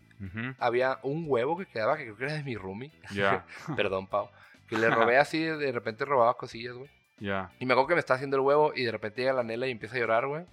[0.59, 2.90] había un huevo que quedaba, que creo que era de mi roomie.
[3.77, 4.31] Perdón, Pau.
[4.69, 6.88] Que le robé así, de repente robaba cosillas, güey.
[7.19, 7.51] ya.
[7.59, 9.66] Y me acuerdo que me está haciendo el huevo y de repente llega la Nela
[9.66, 10.45] y empieza a llorar, güey.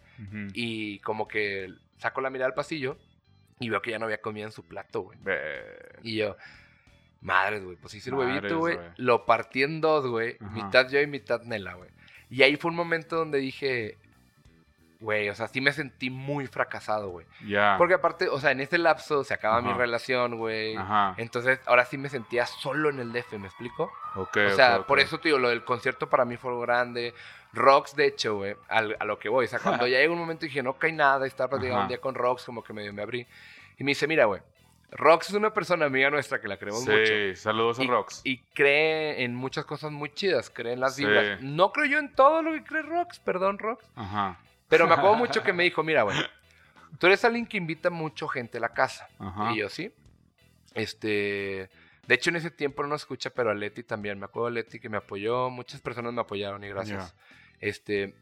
[0.54, 2.98] Y como que saco la mirada al pasillo
[3.60, 5.18] y veo que ya no había comida en su plato, güey.
[6.02, 6.36] Y yo,
[7.22, 8.78] madres, güey, pues hice el Madres, huevito, güey.
[8.98, 10.38] Lo partí en dos, güey.
[10.54, 11.90] Mitad yo y mitad Nela, güey.
[12.30, 13.98] Y ahí fue un momento donde dije,
[15.00, 17.26] güey, o sea, sí me sentí muy fracasado, güey.
[17.46, 17.76] Ya.
[17.78, 19.78] Porque aparte, o sea, en ese lapso se acaba mi Ajá.
[19.78, 20.76] relación, güey.
[20.76, 21.14] Ajá.
[21.18, 23.92] Entonces, ahora sí me sentía solo en el DF, ¿me explico?
[24.16, 24.88] Ok, o sea, ok, ok.
[24.88, 27.14] por eso, tío, lo del concierto para mí fue grande.
[27.54, 29.46] Rocks, de hecho, güey, a lo que voy.
[29.46, 31.88] O sea, cuando ya llegó un momento y dije, no cae nada, estaba platicando un
[31.88, 33.26] día con Rocks, como que medio me abrí.
[33.78, 34.42] Y me dice, mira, güey,
[34.92, 37.06] Rocks es una persona amiga nuestra que la queremos mucho.
[37.06, 38.22] Sí, saludos a Y, Rox.
[38.24, 41.06] y cree en muchas cosas muy chidas, cree en las Sí.
[41.06, 41.42] vibras.
[41.42, 43.86] No creo yo en todo lo que cree Rocks, perdón, Rocks.
[43.96, 44.38] Ajá,
[44.70, 46.18] Pero me acuerdo mucho que me dijo, mira, güey,
[47.00, 49.08] tú eres alguien que invita mucho gente a la casa.
[49.20, 49.52] ajá.
[49.52, 49.92] Y yo sí.
[50.74, 51.70] Este.
[52.08, 54.18] De hecho, en ese tiempo no nos escucha, pero a Leti también.
[54.20, 55.50] Me acuerdo de Leti que me apoyó.
[55.50, 57.16] Muchas personas me apoyaron y gracias.
[57.60, 58.14] Este.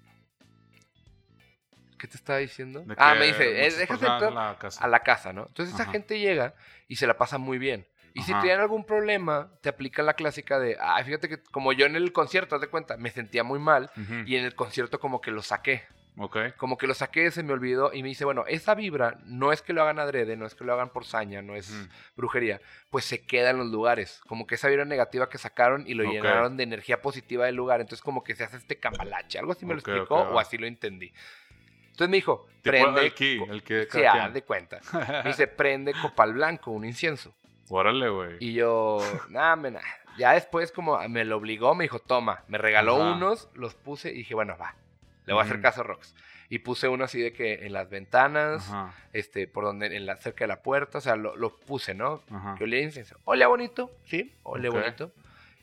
[1.98, 2.82] ¿Qué te estaba diciendo?
[2.82, 4.84] De Ah, me dice, eh, déjate entrar la casa.
[4.84, 5.46] a la casa, ¿no?
[5.48, 6.54] Entonces esa gente llega
[6.88, 7.88] y se la pasa muy bien.
[8.14, 8.42] Y si Ajá.
[8.42, 12.14] tienen algún problema, te aplican la clásica de, ay, fíjate que como yo en el
[12.14, 15.32] concierto, haz de cuenta, me sentía muy mal Ujú, y en el concierto como que
[15.32, 15.84] lo saqué.
[16.18, 16.38] Ok.
[16.58, 19.62] Como que lo saqué, se me olvidó y me dice, bueno, esa vibra no es
[19.62, 23.04] que lo hagan adrede, no es que lo hagan por saña, no es brujería, pues
[23.06, 24.22] se queda en los lugares.
[24.28, 27.82] Como que esa vibra negativa que sacaron y lo llenaron de energía positiva del lugar.
[27.82, 29.40] Entonces como que se hace este cambalache.
[29.40, 30.42] Algo así me lo explicó o va.
[30.42, 31.12] así lo entendí.
[31.96, 33.06] Entonces me dijo, prende...
[33.06, 34.34] el key, el cada haz quien.
[34.34, 34.80] de cuenta.
[35.24, 37.34] Me dice, prende copal blanco, un incienso.
[37.70, 38.36] Órale, güey.
[38.42, 39.00] Y yo,
[39.30, 39.80] nada, nah.
[40.18, 43.14] ya después como me lo obligó, me dijo, toma, me regaló Ajá.
[43.14, 44.76] unos, los puse y dije, bueno, va,
[45.26, 46.14] le voy a hacer caso a Rox.
[46.50, 50.16] Y puse uno así de que en las ventanas, Ajá, este, por donde, en la,
[50.18, 52.22] cerca de la puerta, o sea, lo, lo puse, ¿no?
[52.32, 52.56] ajá.
[52.56, 53.18] Que olía incienso.
[53.26, 55.12] Olía bonito, sí, olía bonito.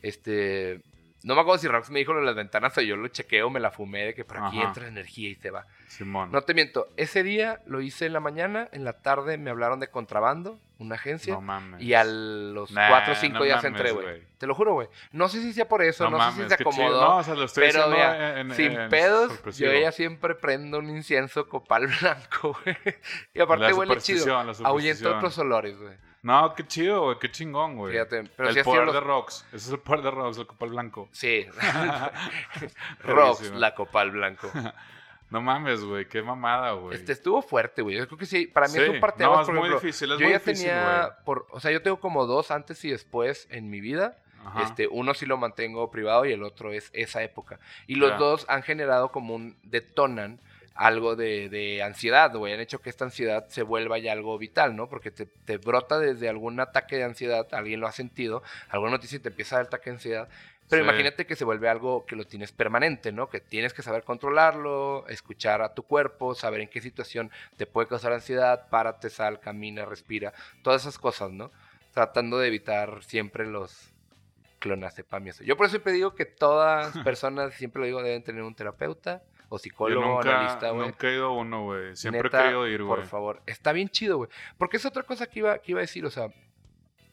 [0.03, 0.81] Este,
[1.25, 3.49] no me acuerdo si Rox me dijo lo de las ventanas o yo lo chequeo,
[3.51, 4.69] me la fumé de que por aquí Ajá.
[4.69, 5.67] entra energía y se va.
[5.89, 6.33] Simón.
[6.33, 9.79] No te miento, ese día lo hice en la mañana, en la tarde me hablaron
[9.79, 11.81] de contrabando, una agencia, No mames.
[11.83, 14.23] y a los Nah, 4 o 5 no días mames, entré, güey.
[14.39, 14.89] Te lo juro, güey.
[15.13, 17.01] No sé si sea por eso, no, sé si se acomodó.
[17.01, 17.95] No, o sea, lo estoy Pero
[18.37, 19.71] en- sin en pedos, sorpresivo.
[19.73, 22.77] yo ya siempre prendo un incienso copal blanco, güey.
[23.35, 24.37] Y aparte La huele chido.
[24.65, 25.95] Ahuyenta otros olores, güey.
[26.23, 27.19] No, qué chido, güey.
[27.19, 27.93] Qué chingón, güey.
[27.93, 29.45] Fíjate, pero el sido poder los- de Rocks.
[29.49, 31.09] Ese es el poder de Rocks, el copal blanco.
[31.13, 31.47] Sí.
[33.01, 33.59] Rox, Perrísimo.
[33.59, 34.51] la copal blanco.
[35.31, 36.07] No mames, güey.
[36.07, 36.95] Qué mamada, güey.
[36.95, 37.97] Este estuvo fuerte, güey.
[37.97, 40.19] Yo creo que sí, para mí es un parteaguas, No, es muy ejemplo, difícil, es
[40.19, 43.49] yo muy ya difícil, tenía, por, o sea, yo tengo como dos antes y después
[43.51, 44.19] en mi vida.
[44.45, 44.63] Ajá.
[44.65, 47.61] Este, uno sí lo mantengo privado y el otro es esa época.
[47.87, 50.39] Y los dos han generado como un detonan
[50.75, 52.53] algo de, de ansiedad, güey.
[52.55, 54.89] Han hecho que esta ansiedad se vuelva ya algo vital, ¿no?
[54.89, 59.17] Porque te, te brota desde algún ataque de ansiedad, alguien lo ha sentido, alguna noticia
[59.17, 60.29] y te empieza a dar ataque de ansiedad.
[60.69, 60.89] Pero Sí.
[60.89, 63.29] imagínate que se vuelve algo que lo tienes permanente, ¿no?
[63.29, 67.89] Que tienes que saber controlarlo, escuchar a tu cuerpo, saber en qué situación te puede
[67.89, 70.33] causar ansiedad, párate, sal, camina, respira,
[70.63, 71.53] todas esas cosas, ¿no?
[71.93, 73.93] Tratando de evitar siempre los
[74.61, 75.45] clonazepam y eso.
[75.45, 79.23] Yo por eso siempre digo que todas personas, siempre lo digo, deben tener un terapeuta
[79.53, 80.87] o Yo psicólogo, nunca, analista, güey.
[80.87, 81.95] nunca he ido a uno, güey.
[81.95, 82.97] Siempre Neta, he querido ir, güey.
[82.97, 84.31] Por favor, está bien chido, güey.
[84.57, 86.29] Porque es otra cosa que iba, que iba a decir, o sea,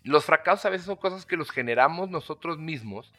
[0.04, 3.12] los fracasos a veces son cosas que los generamos nosotros mismos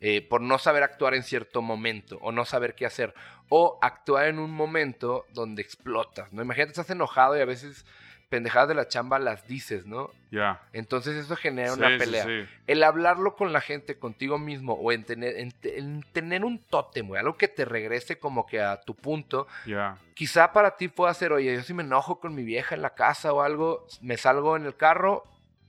[0.00, 3.14] eh, por no saber actuar en cierto momento o no saber qué hacer
[3.48, 6.40] o actuar en un momento donde explotas, ¿no?
[6.42, 7.84] Imagínate, estás enojado y a veces
[8.28, 10.10] pendejadas de la chamba las dices, ¿no?
[10.30, 10.60] Ya.
[10.72, 12.24] Entonces eso genera Sí, una pelea.
[12.24, 12.44] sí.
[12.66, 16.58] El hablarlo con la gente, contigo mismo, o en tener, en, te- en tener un
[16.58, 19.96] tótem, güey, algo que te regrese como que a tu punto, Ya.
[20.14, 22.94] quizá para ti pueda ser, oye, yo si me enojo con mi vieja en la
[22.94, 25.24] casa o algo, me salgo en el carro,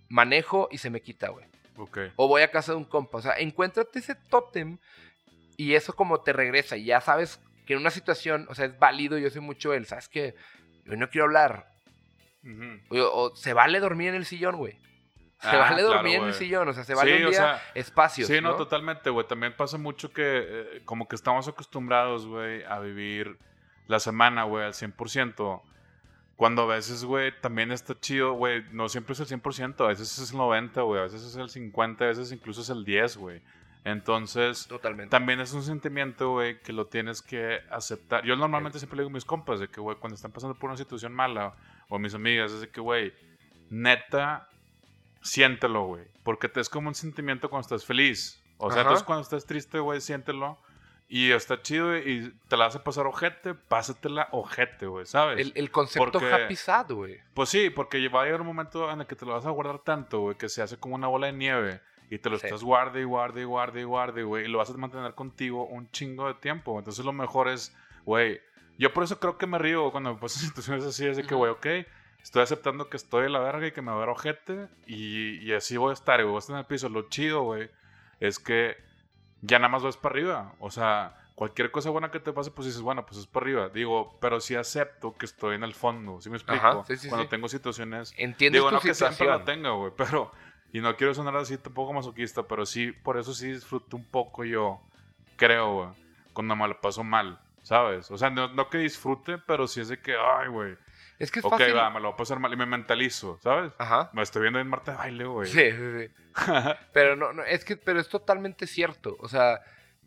[0.10, 1.45] manejo y se me quita, güey.
[1.78, 1.98] Ok.
[2.17, 3.19] O voy a casa de un compa.
[3.19, 4.78] O sea, encuéntrate ese tótem
[5.56, 6.76] y eso como te regresa.
[6.76, 9.17] Y ya sabes que en una situación, o sea, es válido.
[9.17, 10.36] Yo soy mucho él, ¿sabes qué?
[10.86, 11.67] Yo no quiero hablar.
[12.89, 14.73] O, o se vale dormir en el sillón, güey.
[15.41, 16.67] Se Ah, vale claro, dormir en el sillón.
[16.67, 18.28] O sea, se vale Sí, un o día sea, espacios.
[18.28, 18.56] Sí, no, ¿no?
[18.56, 19.25] totalmente, güey.
[19.25, 23.38] También pasa mucho que eh, como que estamos acostumbrados, güey, a vivir
[23.88, 25.62] la semana, güey, al 100%.
[26.36, 30.17] Cuando a veces, güey, también está chido, güey, no siempre es el 100%, a veces
[30.19, 33.17] es el 90, güey, a veces es el 50, a veces incluso es el 10,
[33.17, 33.41] güey.
[33.86, 35.10] Entonces, Totalmente.
[35.10, 38.26] también es un sentimiento, güey, que lo tienes que aceptar.
[38.26, 40.70] Yo normalmente siempre le digo a mis compas de que, güey, cuando están pasando por
[40.70, 41.54] una situación mala,
[41.88, 43.13] o a mis amigas, es de que, güey,
[43.70, 44.50] neta,
[45.22, 46.04] siéntelo, güey.
[46.24, 48.42] Porque te es como un sentimiento cuando estás feliz.
[48.58, 48.82] O sea, Ajá.
[48.82, 50.58] entonces cuando estás triste, güey, siéntelo.
[51.12, 55.39] Y está chido y te la vas a pasar ojete, pásatela ojete, güey, ¿sabes?
[55.39, 57.20] El, el concepto Porque- happy sad, güey.
[57.34, 59.50] Pues sí, porque va a llegar un momento en el que te lo vas a
[59.50, 61.82] guardar tanto, güey, que se hace como una bola de nieve.
[62.10, 62.48] Y te lo Sí.
[62.48, 64.45] estás guarde y guarde y guarde y guarde, güey.
[64.45, 66.78] Y lo vas a mantener contigo un chingo de tiempo.
[66.80, 68.39] Entonces lo mejor es, güey.
[68.78, 71.06] Yo por eso creo que me río cuando me pasan situaciones así.
[71.06, 71.65] Es de que, güey, ok.
[72.22, 74.67] Estoy aceptando que estoy de la verga y que me va a dar ojete.
[74.88, 76.28] Y, y así voy a estar, güey.
[76.30, 76.89] Voy a estar en el piso.
[76.89, 77.69] Lo chido, güey,
[78.19, 78.76] es que
[79.41, 80.54] ya nada más vas para arriba.
[80.60, 83.69] O sea, cualquier cosa buena que te pase, pues dices, bueno, pues es para arriba.
[83.69, 86.19] Digo, pero sí acepto que estoy en el fondo.
[86.19, 86.65] ¿Sí me explico?
[86.65, 87.30] Ajá, sí, sí, Cuando sí.
[87.30, 89.39] tengo situaciones Entiendes Digo, no que siempre situación.
[89.39, 90.32] lo tenga, güey, pero...
[90.72, 94.44] Y no quiero sonar así tampoco masoquista, pero sí, por eso sí disfruto un poco
[94.46, 94.80] yo,
[95.36, 95.90] creo, güey,
[96.34, 98.12] cuando me lo paso mal, ¿sabes?
[98.12, 100.76] O sea, no, no que disfrute, pero sí es de que, ay, güey,
[101.18, 101.76] Es que es ok, fácil.
[101.76, 103.74] va, me lo voy a pasar mal y me mentalizo, ¿sabes?
[103.80, 104.10] Ajá.
[104.14, 105.48] Me estoy viendo en Marte de baile, güey.
[105.50, 105.78] Sí, sí,
[106.08, 106.14] sí.
[106.94, 109.18] Pero no, no, es que, pero es totalmente cierto.
[109.20, 109.60] O sea,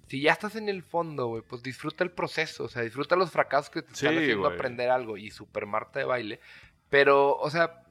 [0.06, 2.64] si ya estás en el fondo, güey, pues disfruta el proceso.
[2.64, 4.54] O sea, disfruta los fracasos que te están Sí, haciendo güey.
[4.54, 5.16] aprender algo.
[5.18, 6.40] Y super Marta de baile.
[6.88, 7.82] Pero, o sea,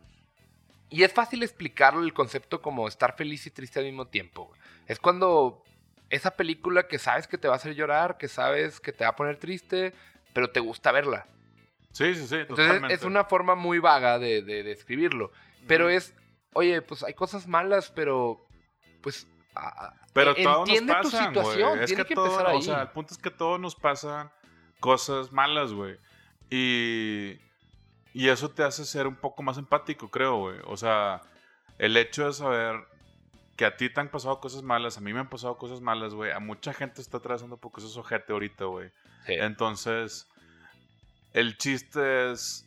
[0.92, 4.46] y es fácil explicarlo el concepto como estar feliz y triste al mismo tiempo.
[4.46, 4.60] güey.
[4.88, 5.64] Es cuando
[6.12, 9.12] esa película que sabes que te va a hacer llorar, que sabes que te va
[9.12, 9.94] a poner triste,
[10.34, 11.26] pero te gusta verla.
[11.92, 12.94] Sí, sí, sí, Entonces totalmente.
[12.94, 15.32] es una forma muy vaga de, de describirlo.
[15.68, 16.14] Pero es,
[16.54, 18.46] oye, pues hay cosas malas, pero
[19.02, 21.46] pues a- Pero e- todos nos entiende tu pasan, güey.
[21.46, 22.58] situación, Es tiene que, que, todo, empezar ahí.
[22.58, 24.30] o sea, el punto es que todos nos pasan
[24.80, 25.98] cosas malas, güey.
[26.50, 27.38] Y,
[28.14, 30.60] y eso te hace ser un poco más empático, creo, güey.
[30.66, 31.22] O sea,
[31.78, 32.76] el hecho de saber
[33.56, 36.14] que a ti te han pasado cosas malas, a mí me han pasado cosas malas,
[36.14, 36.32] güey.
[36.32, 38.90] A mucha gente está atravesando por cosas ojete ahorita, güey.
[39.26, 39.34] Sí.
[39.34, 40.28] Entonces,
[41.34, 42.66] el chiste es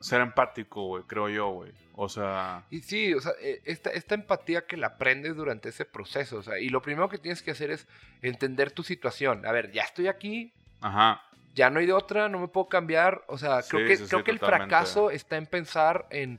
[0.00, 1.72] ser empático, güey, creo yo, güey.
[1.94, 5.86] O sea, Y sí, o sea, eh, esta, esta empatía que la aprendes durante ese
[5.86, 7.88] proceso, o sea, y lo primero que tienes que hacer es
[8.20, 9.46] entender tu situación.
[9.46, 11.22] A ver, ya estoy aquí, ajá.
[11.56, 13.24] Ya no hay de otra, no me puedo cambiar.
[13.26, 16.38] O sea, creo Sí, que, sí, sí, creo que el fracaso está en pensar en,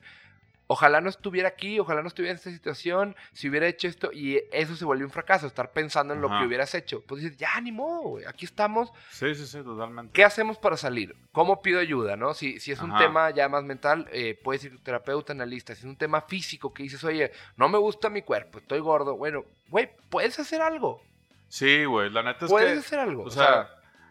[0.68, 4.44] ojalá no estuviera aquí, ojalá no estuviera en esta situación, si hubiera hecho esto, y
[4.52, 7.02] eso se vuelve un fracaso, estar pensando en lo que hubieras hecho.
[7.02, 10.12] Pues dices, ya, ni modo, güey, aquí estamos, Sí, sí, sí, totalmente.
[10.14, 11.16] ¿Qué hacemos para salir?
[11.32, 12.16] ¿Cómo pido ayuda?
[12.16, 12.34] ¿no?
[12.34, 15.74] Si, si es un tema ya más mental, eh, puedes ir terapeuta, analista.
[15.74, 19.18] Si es un tema físico que dices, oye, no me gusta mi cuerpo, estoy gordo,
[19.18, 21.02] bueno, güey, puedes hacer algo.
[21.50, 22.80] Sí, güey, la neta es puedes que...
[22.80, 23.24] hacer algo.
[23.24, 23.70] O sea,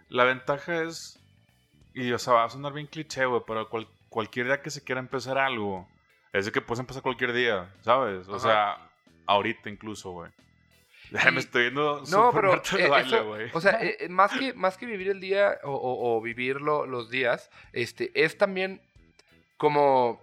[0.08, 1.18] la ventaja es...
[1.94, 4.84] Y, o sea, va a sonar bien cliché, güey, pero cual- cualquier día que se
[4.84, 5.88] quiera empezar algo,
[6.32, 8.28] es de que puedes empezar cualquier día, ¿sabes?
[8.28, 8.40] O Ajá.
[8.40, 8.90] sea,
[9.26, 10.30] ahorita incluso, güey.
[11.32, 13.50] Me estoy yendo no, pero eh, baile, eso- güey.
[13.52, 16.60] o sea, eh, eh, más, que, más que vivir el día o, o- o vivir
[16.60, 18.82] lo- los días, este, es también
[19.56, 20.20] como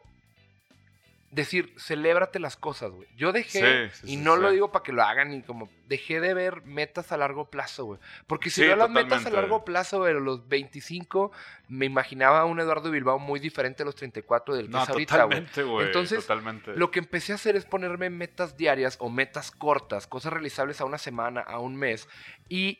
[1.34, 3.08] decir, celébrate las cosas, güey.
[3.15, 5.69] Yo dejé, Sí, sí, y sí, no lo digo para que lo hagan, y como
[5.88, 8.00] dejé de ver metas a largo plazo, güey.
[8.28, 11.32] Porque si veo las metas a largo plazo, güey, los 25,
[11.69, 14.89] me imaginaba a un Eduardo Bilbao muy diferente a los 34 del que No, es
[14.89, 15.28] ahorita, güey.
[15.30, 15.86] totalmente, güey.
[15.88, 16.76] Entonces, totalmente.
[16.76, 20.86] Lo que empecé a hacer es ponerme metas diarias o metas cortas, cosas realizables a
[20.86, 22.08] una semana, a un mes.
[22.48, 22.80] Y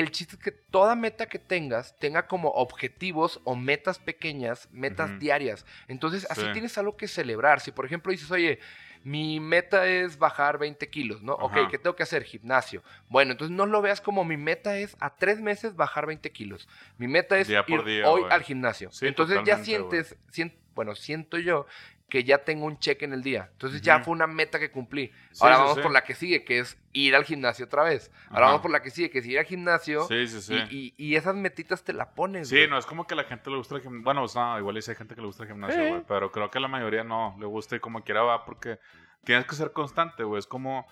[0.00, 5.18] el chiste es que toda meta que tengas tenga como objetivos o metas pequeñas, metas
[5.18, 5.64] diarias.
[5.88, 6.52] Entonces, así Sí.
[6.52, 7.60] tienes algo que celebrar.
[7.60, 8.58] Si, por ejemplo, dices, oye,
[9.04, 11.34] mi meta es bajar 20 kilos, ¿no?
[11.34, 11.68] Ok, Ajá.
[11.70, 12.24] ¿qué tengo que hacer?
[12.24, 12.82] Gimnasio.
[13.08, 16.68] Bueno, entonces no lo veas como mi meta es a tres meses bajar 20 kilos.
[16.98, 18.90] Mi meta es Día ir día, hoy al gimnasio.
[18.90, 21.66] Sí, entonces ya sientes, sien- bueno, siento yo
[22.08, 23.48] que ya tengo un cheque en el día.
[23.52, 24.04] Entonces ya Ujú.
[24.06, 25.12] fue una meta que cumplí.
[25.32, 25.82] Sí, Ahora sí, vamos sí.
[25.82, 28.10] por la que sigue, que es ir al gimnasio otra vez.
[28.30, 28.46] Ahora Ajá.
[28.46, 30.04] vamos por la que sigue, que es ir al gimnasio.
[30.04, 30.54] Sí, sí, sí.
[30.70, 32.48] Y, y- y esas metitas te la pones.
[32.48, 32.68] Sí, güey.
[32.70, 34.04] no es como que a la gente le gusta el gimnasio.
[34.04, 36.02] Bueno, pues no, igual hay gente que le gusta el gimnasio, güey.
[36.08, 38.78] Pero creo que a la mayoría no le gusta y como quiera va porque
[39.24, 40.38] tienes que ser constante, güey.
[40.38, 40.86] Es como.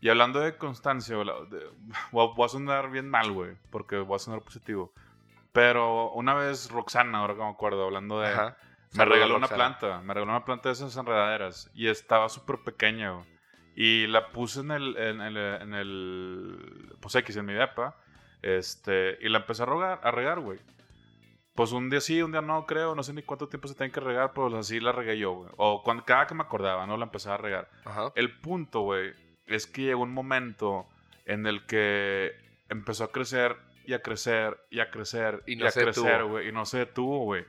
[0.00, 1.28] Y hablando de constancia, güey,
[2.12, 4.92] voy a sonar bien mal, güey, porque voy a sonar positivo.
[5.52, 8.28] Pero una vez Roxana, ahora que me acuerdo, hablando de.
[8.28, 8.56] Ajá.
[8.94, 13.12] Me regaló una planta, me regaló una planta de esas enredaderas y estaba súper pequeña,
[13.12, 13.26] güey.
[13.74, 17.94] Y la puse en el, en el, en el, pues X, en mi depa,
[18.40, 20.58] este, y la empecé a regar, a regar, güey.
[21.54, 23.92] Pues un día sí, un día no, creo, no sé ni cuánto tiempo se tiene
[23.92, 25.50] que regar, pero así la regué yo, güey.
[25.56, 26.96] O cuando, cada que me acordaba, ¿no?
[26.96, 27.70] La empezaba a regar.
[27.84, 28.12] Ajá.
[28.14, 29.12] El punto, güey,
[29.46, 30.86] es que llegó un momento
[31.26, 32.32] en el que
[32.68, 36.24] empezó a crecer y a crecer y a crecer Y y, no a se crecer,
[36.24, 36.48] güey.
[36.48, 37.44] Y no se detuvo, güey.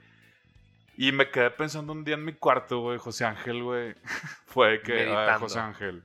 [0.98, 3.96] Y me quedé pensando un día en mi cuarto, güey, José Ángel, güey.
[4.48, 5.40] Fue que, Meditando.
[5.42, 6.04] José Ángel,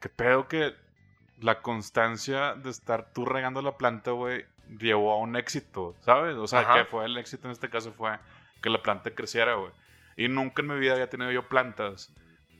[0.00, 0.74] qué pedo que
[1.40, 4.44] la constancia de estar tú regando la planta, güey,
[4.78, 6.36] llevó a un éxito, ¿sabes?
[6.36, 6.74] O sea, Ajá.
[6.74, 8.18] que fue el éxito en este caso fue
[8.60, 9.72] que la planta creciera, güey.
[10.16, 12.12] Y nunca en mi vida había tenido yo plantas.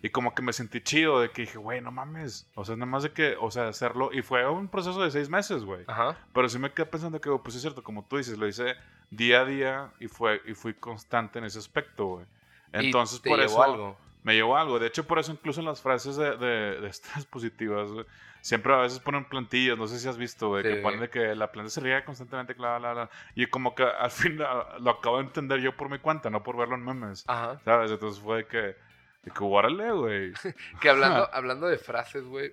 [0.03, 2.51] Y como que me sentí chido de que dije, güey, no mames.
[2.57, 4.11] O sea, nada más de que, o sea, hacerlo.
[4.13, 5.85] Y fue un proceso de seis meses, güey.
[5.87, 6.17] Ajá.
[6.35, 8.75] Pero sí me quedé pensando que, pues es cierto, como tú dices, lo hice
[9.11, 12.27] día a día y, fue, y fui constante en ese aspecto, güey.
[12.75, 13.99] Y Entonces, te por llevó eso algo.
[14.25, 14.79] me llevó algo.
[14.81, 18.05] De hecho, por eso incluso en las frases de, de, de estas positivas, güey,
[18.41, 21.35] siempre a veces ponen plantillas, no sé si has visto, güey, que ponen de que
[21.37, 23.11] la planta se riega constantemente, bla, bla, bla.
[23.37, 26.57] Y como que al fin lo acabo de entender yo por mi cuenta, no por
[26.57, 27.25] verlo en memes.
[27.29, 27.61] Ajá.
[27.65, 27.91] ¿Sabes?
[27.93, 28.77] Entonces fue de que,
[29.23, 30.33] de que, órale, güey.
[30.81, 32.53] Que hablando, hablando de frases, güey.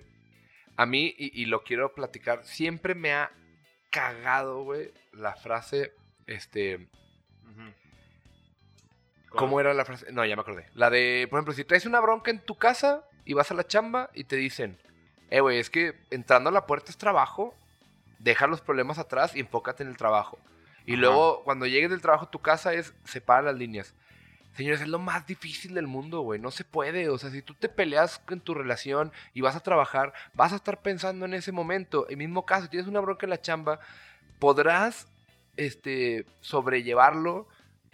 [0.76, 3.30] A mí, y, y lo quiero platicar, siempre me ha
[3.90, 5.92] cagado, güey, la frase,
[6.26, 6.88] este,
[9.30, 10.12] ¿Cómo era la frase?
[10.12, 10.66] No, ya me acordé.
[10.74, 13.66] La de, por ejemplo, si traes una bronca en tu casa y vas a la
[13.66, 14.76] chamba y te dicen,
[15.30, 17.54] eh, güey, es que entrando a la puerta es trabajo,
[18.18, 20.38] deja los problemas atrás y enfócate en el trabajo.
[20.84, 21.00] Y Ajá.
[21.02, 23.94] luego, cuando llegues del trabajo a tu casa, es separa las líneas.
[24.54, 26.40] Señores, es lo más difícil del mundo, güey.
[26.40, 27.08] No se puede.
[27.08, 30.56] O sea, si tú te peleas en tu relación y vas a trabajar, vas a
[30.56, 32.06] estar pensando en ese momento.
[32.10, 33.78] En mismo caso, si tienes una bronca en la chamba,
[34.38, 35.06] podrás
[35.56, 37.46] este, sobrellevarlo,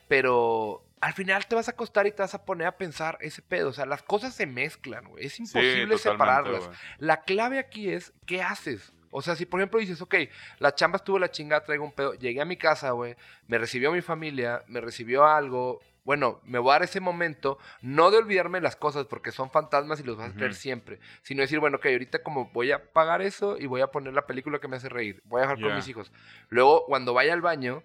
[0.09, 3.42] pero al final te vas a acostar y te vas a poner a pensar ese
[3.42, 3.69] pedo.
[3.69, 5.27] O sea, las cosas se mezclan, güey.
[5.27, 6.71] Es imposible separarlas.
[6.99, 8.92] La clave aquí es, ¿qué haces?
[9.11, 10.14] O sea, si por ejemplo dices, ok,
[10.59, 13.16] la chamba estuvo la chingada, traigo un pedo, llegué a mi casa, güey,
[13.47, 18.12] me recibió mi familia, me recibió algo, bueno, me voy a dar ese momento, no
[18.12, 21.42] de olvidarme de las cosas porque son fantasmas y los vas a traer siempre, sino
[21.42, 24.61] decir, bueno, ok, ahorita como voy a pagar eso y voy a poner la película
[24.61, 26.12] que me hace reír, voy a dejar con mis hijos.
[26.49, 27.83] Luego, cuando vaya al baño,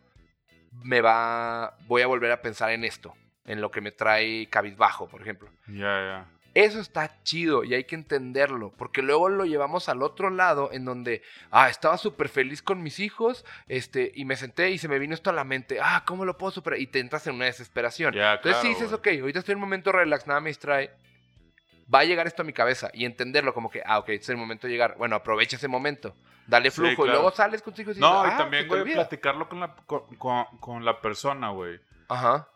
[0.84, 5.08] me va, voy a volver a pensar en esto, en lo que me trae cabizbajo,
[5.08, 5.50] por ejemplo.
[5.66, 6.28] Ya, ya.
[6.54, 10.84] Eso está chido y hay que entenderlo, porque luego lo llevamos al otro lado en
[10.84, 15.00] donde, ah, estaba súper feliz con mis hijos, este, y me senté y se me
[15.00, 16.80] vino esto a la mente, ah, ¿cómo lo puedo superar?
[16.82, 18.14] Y te entras en una desesperación.
[18.14, 20.92] Ya, Entonces si claro, dices, ok, ahorita estoy en un momento relax, nada me distrae,
[21.94, 24.30] va a llegar esto a mi cabeza y entenderlo como que, ah, ok, este es
[24.32, 24.96] el momento de llegar.
[24.98, 26.13] Bueno, aprovecha ese momento,
[26.48, 28.67] dale Sí, flujo y luego sales con tus hijos y No, dices, y "Ah, también,
[28.67, 28.96] güey, olvida".
[28.96, 31.80] platicarlo con la, con, con- con la persona, güey.
[32.10, 32.50] Ajá.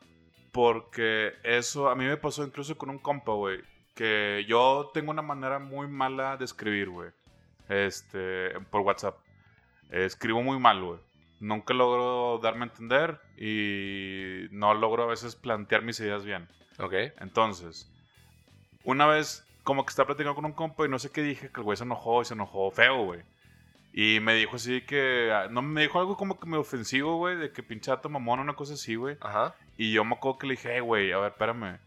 [0.52, 3.62] Porque eso a mí me pasó incluso con un compa, güey.
[3.96, 7.10] Que yo tengo una manera muy mala de escribir, güey.
[7.70, 9.18] Este, por WhatsApp.
[9.90, 11.00] Escribo muy mal, güey.
[11.40, 16.48] Nunca logro darme a entender y no logro a veces plantear mis ideas bien.
[16.80, 16.94] Ok.
[17.20, 17.92] Entonces,
[18.84, 21.60] una vez como que estaba platicando con un compa y no sé qué dije, que
[21.60, 23.24] el güey se enojó y se enojó feo, güey.
[23.94, 27.38] Y me dijo así que, ah, no, me dijo algo como que me ofensivo, güey,
[27.38, 29.18] de que pinchato mamón, una cosa así, güey.
[29.22, 29.56] Ajá.
[29.78, 31.80] Y yo me acuerdo que le dije, "Hey, güey, a ver, espérame.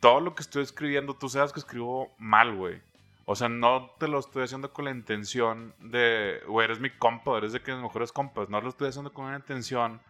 [0.00, 2.80] Todo lo que estoy escribiendo, tú sabes que escribo mal, güey.
[3.24, 7.36] O sea, no te lo estoy haciendo con la intención de, güey, eres mi compa,
[7.36, 8.48] eres de que mis mejores compas.
[8.48, 10.00] No lo estoy haciendo con una intención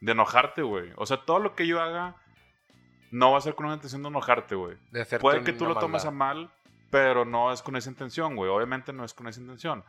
[0.00, 0.90] de enojarte, güey.
[0.96, 2.14] O sea, todo lo que yo haga
[3.10, 4.76] no va a ser con una intención de enojarte, güey.
[5.20, 6.50] Puede que tú lo tomes a mal,
[6.90, 8.50] pero no es con esa intención, güey.
[8.50, 9.84] Obviamente no es con esa intención.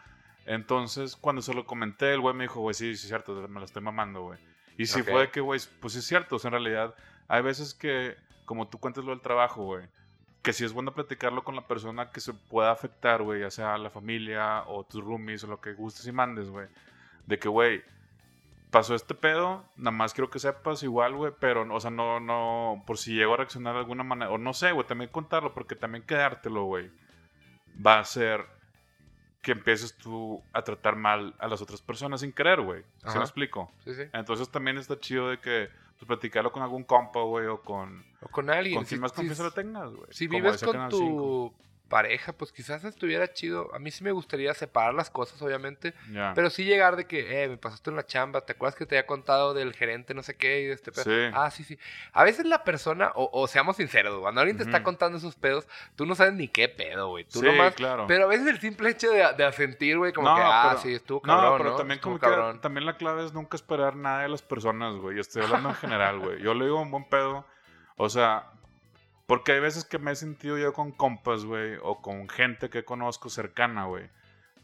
[0.46, 3.60] Entonces, cuando se lo comenté, el güey me dijo, güey, sí, sí es cierto, me
[3.60, 4.40] lo estoy mamando, güey.
[4.78, 5.10] Y sí Ok.
[5.10, 6.38] fue de que, güey, pues es cierto.
[6.38, 6.96] O sea, en realidad,
[7.28, 8.18] hay veces que,
[8.50, 9.86] como tú cuentas lo del trabajo, güey,
[10.42, 13.78] que sí es bueno platicarlo con la persona que se pueda afectar, güey, ya sea
[13.78, 16.68] la familia o tus roomies o lo que gustes y mandes, güey.
[17.28, 17.84] De que, güey,
[18.72, 22.84] pasó este pedo, nada más quiero que sepas igual, güey, pero, o sea, no, no,
[22.88, 25.76] por si llego a reaccionar de alguna manera, o no sé, güey, también contarlo, porque
[25.76, 26.90] también quedártelo, güey,
[27.86, 28.48] va a ser
[29.44, 32.82] que empieces tú a tratar mal a las otras personas sin querer, güey.
[32.82, 33.20] ¿Sí Ajá.
[33.20, 33.72] me explico?
[33.84, 34.06] Sí, sí.
[34.12, 35.70] Entonces también está chido de que,
[36.00, 38.76] pues, platicarlo con algún compa, güey, o con, O con alguien.
[38.78, 40.08] con si- quien más si- confianza lo tengas, güey.
[40.12, 41.54] Si Como vives con tu 5.
[41.90, 43.74] Pareja, pues quizás estuviera chido.
[43.76, 45.94] A mí sí me gustaría separar las cosas, obviamente.
[46.36, 48.96] Pero sí llegar de que, eh, me pasaste en la chamba, ¿te acuerdas que te
[48.96, 51.04] había contado del gerente no sé qué y de este pedo?
[51.04, 51.32] Sí.
[51.34, 51.78] Ah, sí, sí.
[52.14, 55.68] A veces la persona, o, o seamos sinceros, cuando alguien te está contando esos pedos,
[55.96, 57.26] tú no sabes ni qué pedo, güey.
[57.26, 57.74] Tú sí, nomás...
[57.74, 58.06] claro.
[58.08, 60.82] Pero a veces el simple hecho de, de asentir, güey, como No, que, ah, pero-
[60.82, 61.76] sí, estuvo cabrón, no, pero ¿no?
[61.76, 62.62] también como que cabrón.
[62.62, 65.20] también la clave es nunca esperar nada de las personas, güey.
[65.20, 66.42] Estoy hablando en general, güey.
[66.42, 67.46] Yo le digo un buen pedo.
[67.98, 68.52] O sea,
[69.30, 72.84] porque hay veces que me he sentido yo con compas, güey, o con gente que
[72.84, 74.10] conozco cercana, güey.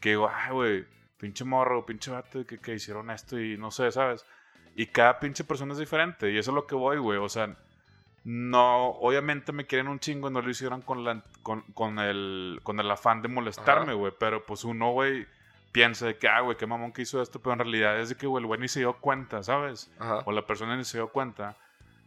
[0.00, 0.84] Que digo, ay, güey,
[1.18, 4.26] pinche morro, pinche vato, que, que hicieron esto y no sé, ¿sabes?
[4.74, 6.32] Y cada pinche persona es diferente.
[6.32, 7.16] Y eso es lo que voy, güey.
[7.16, 7.56] O sea,
[8.24, 12.58] no, obviamente me quieren un chingo y no lo hicieron con, la, con, con el,
[12.64, 14.12] con el afán de molestarme, güey.
[14.18, 15.28] Pero pues uno, güey,
[15.70, 17.40] piensa de que, ah, güey, qué mamón que hizo esto.
[17.40, 19.92] Pero en realidad es de que, güey, el güey ni se dio cuenta, ¿sabes?
[20.00, 20.24] Ajá.
[20.24, 21.56] O la persona ni se dio cuenta.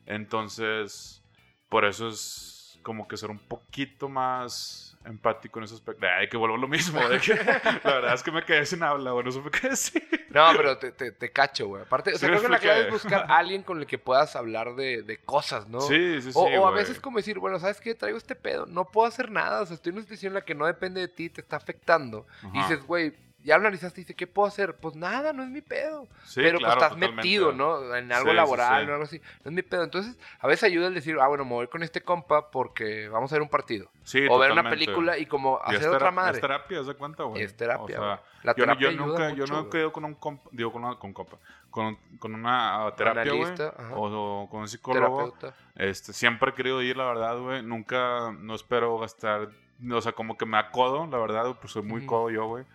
[0.05, 1.23] Entonces,
[1.69, 6.05] por eso es como que ser un poquito más empático en ese aspecto.
[6.17, 6.99] Ay, que vuelvo a lo mismo.
[7.07, 7.35] de que-
[7.83, 9.23] la verdad es que me quedé sin habla, güey.
[9.25, 10.27] No supe qué decir.
[10.29, 11.83] No, pero te, te, te cacho, güey.
[11.83, 13.97] Aparte, o sea, Sí, creo que la clave es buscar a alguien con el que
[13.97, 15.81] puedas hablar de, de cosas, ¿no?
[15.81, 16.37] Sí, sí, sí.
[16.37, 17.95] O, o a veces como decir, bueno, ¿sabes qué?
[17.95, 20.41] Traigo este pedo, no puedo hacer nada, o sea, estoy en una situación en la
[20.45, 22.27] que no depende de ti, te está afectando.
[22.53, 23.13] Y dices, güey,
[23.43, 24.75] ya lo analizaste y dices, ¿qué puedo hacer?
[24.75, 26.07] Pues nada, no es mi pedo.
[26.25, 27.15] Sí, pero claro, pues estás totalmente.
[27.15, 27.95] metido, ¿no?
[27.95, 28.89] En algo Sí, laboral sí.
[28.89, 29.19] o algo así.
[29.43, 29.83] No es mi pedo.
[29.83, 33.31] Entonces, a veces ayuda el decir, ah, bueno, me voy con este compa porque vamos
[33.31, 33.89] a ver un partido.
[34.03, 36.35] Sí, o ver una película y como hacer otra madre.
[36.35, 37.41] Es terapia, ¿se cuenta, güey?
[37.43, 38.23] Es terapia, O sea.
[38.43, 39.69] La yo, no- terapia yo ayuda nunca, yo mucho, no güey.
[39.71, 41.37] quedo con un compa, digo, con una, con compa,
[41.69, 43.53] con, con una terapia, güey,
[43.93, 45.31] o, o con un psicólogo.
[45.33, 45.53] Terapeuta.
[45.75, 47.63] Este, siempre he querido ir, la verdad, güey.
[47.63, 49.49] Nunca, no espero gastar,
[49.91, 52.07] o sea, como que me acodo, la verdad, pues soy muy Ujú.
[52.07, 52.65] codo yo, güey.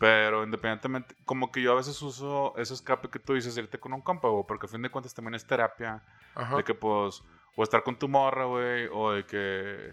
[0.00, 3.92] Pero independientemente, como que yo a veces uso ese escape que tú dices, irte con
[3.92, 6.02] un compa, güey, porque a fin de cuentas también es terapia.
[6.34, 6.56] Ajá.
[6.56, 7.22] De que, pues,
[7.54, 9.92] o estar con tu morra, güey, o de que...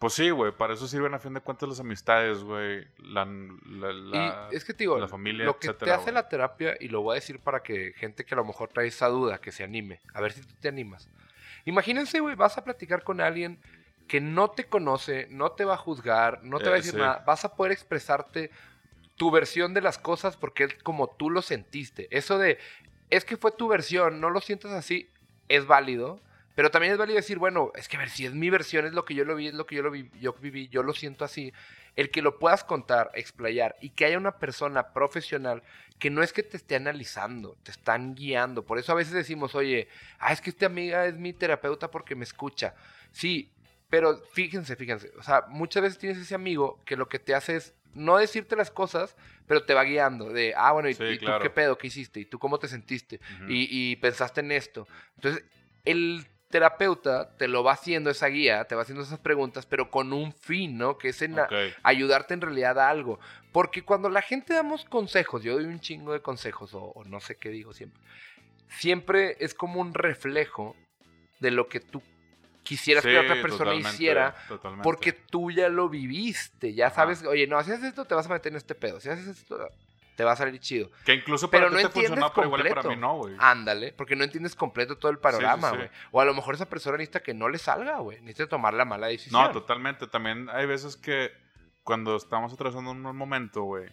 [0.00, 2.88] Pues sí, güey, para eso sirven a fin de cuentas las amistades, güey.
[2.98, 6.28] La, la, la- y es que te digo, la familia, lo que te hace la
[6.28, 9.06] terapia, y lo voy a decir para que gente que a lo mejor trae esa
[9.08, 11.08] duda, que se anime, a ver si tú te animas.
[11.66, 13.60] Imagínense, güey, vas a platicar con alguien
[14.08, 16.94] que no te conoce, no te va a juzgar, no te va a Eh, decir
[16.94, 16.98] sí.
[16.98, 18.50] nada, vas a poder expresarte
[19.20, 22.08] tu versión de las cosas porque es como tú lo sentiste.
[22.10, 22.56] Eso de,
[23.10, 25.10] es que fue tu versión, no lo sientas así,
[25.50, 26.22] es válido.
[26.54, 28.94] Pero también es válido decir, bueno, es que a ver, si es mi versión, es
[28.94, 30.94] lo que yo lo vi, es lo que yo lo vi, yo viví, yo lo
[30.94, 31.52] siento así.
[31.96, 35.62] El que lo puedas contar, explayar y que haya una persona profesional
[35.98, 38.64] que no es que te esté analizando, te están guiando.
[38.64, 42.14] Por eso a veces decimos, oye, ah, es que esta amiga es mi terapeuta porque
[42.14, 42.74] me escucha.
[43.12, 43.52] Sí,
[43.90, 47.56] pero fíjense, fíjense, o sea, muchas veces tienes ese amigo que lo que te hace
[47.56, 49.16] es no decirte las cosas,
[49.48, 51.42] pero te va guiando de, ah, bueno, ¿y, Sí, y tú claro.
[51.42, 51.76] qué pedo?
[51.76, 52.20] ¿Qué hiciste?
[52.20, 53.20] ¿Y tú cómo te sentiste?
[53.48, 54.86] Y, y pensaste en esto.
[55.16, 55.44] Entonces,
[55.84, 60.12] el terapeuta te lo va haciendo esa guía, te va haciendo esas preguntas, pero con
[60.12, 60.98] un fin, ¿no?
[60.98, 61.36] Que es en
[61.82, 63.18] ayudarte en realidad a algo.
[63.50, 67.18] Porque cuando la gente damos consejos, yo doy un chingo de consejos, o, o no
[67.20, 68.00] sé qué digo siempre,
[68.68, 70.76] siempre es como un reflejo
[71.40, 72.02] de lo que tú
[72.70, 74.84] quisieras que Sí, otra persona hiciera totalmente.
[74.84, 78.28] porque tú ya lo viviste, ya sabes, oye, no, si haces esto te vas a
[78.28, 79.58] meter en este pedo, si haces esto
[80.14, 80.88] te va a salir chido.
[81.04, 82.96] Que incluso para Pero no te funcionó, entiendes pero igual para completo.
[82.96, 83.34] mí no, güey.
[83.38, 85.76] Ándale, porque no entiendes completo todo el panorama, sí.
[85.76, 85.88] güey.
[86.12, 88.20] O a lo mejor esa persona necesita que no le salga, güey.
[88.20, 89.42] Necesita tomar la mala decisión.
[89.42, 90.06] No, totalmente.
[90.06, 91.32] También hay veces que
[91.82, 93.88] cuando estamos atravesando un momento, güey.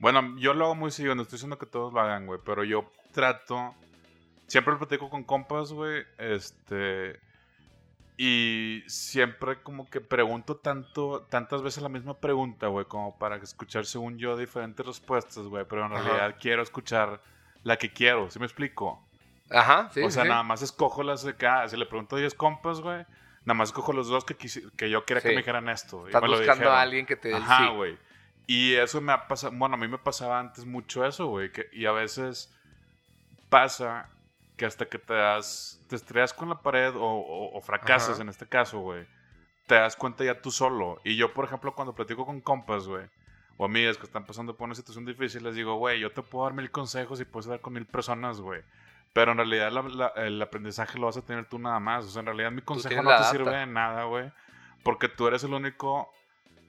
[0.00, 2.64] Bueno, yo lo hago muy seguido, no estoy diciendo que todos lo hagan, güey, pero
[2.64, 3.74] yo trato.
[4.46, 6.04] Siempre lo platico con compas, güey.
[6.18, 7.20] Este.
[8.18, 13.84] Y siempre como que pregunto tanto, tantas veces la misma pregunta, güey, como para escuchar
[13.84, 15.66] según yo diferentes respuestas, güey.
[15.68, 16.02] Pero en Ajá.
[16.02, 17.20] realidad quiero escuchar
[17.62, 19.02] la que quiero, ¿sí me explico?
[19.50, 20.00] Ajá, sí.
[20.02, 20.28] o sí, sea, sí.
[20.30, 21.68] nada más escojo las de acá.
[21.68, 23.04] Si le pregunto a 10 compas, güey,
[23.44, 25.34] nada más escojo los dos que, quisi- que yo quería que Sí.
[25.34, 26.04] me dijeran esto.
[26.04, 26.74] y Estás lo buscando dijeron.
[26.74, 27.74] a alguien que te dé Ajá, sí.
[27.74, 27.98] güey.
[28.46, 31.52] Y eso me ha pasado, bueno, a mí me pasaba antes mucho eso, güey.
[31.52, 32.50] que- Y a veces
[33.50, 34.08] pasa
[34.56, 38.22] que hasta que te das, te estrellas con la pared o, o- o fracasas Ajá.
[38.22, 39.06] en este caso, güey,
[39.66, 41.00] te das cuenta ya tú solo.
[41.04, 43.04] Y yo, por ejemplo, cuando platico con compas, güey,
[43.58, 46.44] o amigas que están pasando por una situación difícil, les digo, güey, yo te puedo
[46.44, 48.62] dar mil consejos y puedes dar con mil personas, güey.
[49.12, 52.04] Pero en realidad la- la- el aprendizaje lo vas a tener tú nada más.
[52.04, 53.30] O sea, en realidad mi consejo no te data.
[53.30, 54.30] sirve de nada, güey.
[54.82, 56.10] Porque tú eres el único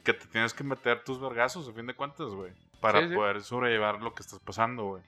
[0.05, 2.53] que te tienes que meter tus vergazos, a fin de cuentas, güey.
[2.79, 3.15] Para Sí, sí.
[3.15, 5.03] poder sobrellevar lo que estás pasando, güey.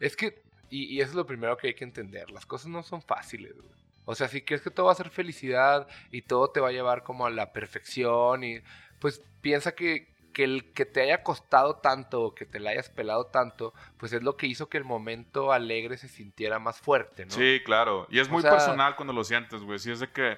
[0.00, 2.82] Es que, y, y eso es lo primero que hay que entender, las cosas no
[2.82, 3.74] son fáciles, güey.
[4.06, 6.72] O sea, si crees que todo va a ser felicidad y todo te va a
[6.72, 8.60] llevar como a la perfección y
[8.98, 12.90] pues piensa que, que el que te haya costado tanto o que te la hayas
[12.90, 17.24] pelado tanto, pues es lo que hizo que el momento alegre se sintiera más fuerte,
[17.24, 17.30] ¿no?
[17.32, 18.06] Sí, claro.
[18.10, 19.78] Y es O muy sea, personal cuando lo sientes, güey.
[19.78, 20.36] Si es de que...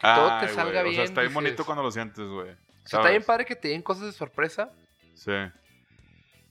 [0.00, 1.34] todo te salga güey, O bien, sea, está bien dices.
[1.34, 2.50] bonito cuando lo sientes, güey.
[2.50, 4.70] O sea, está bien padre que te den cosas de sorpresa,
[5.14, 5.32] Sí.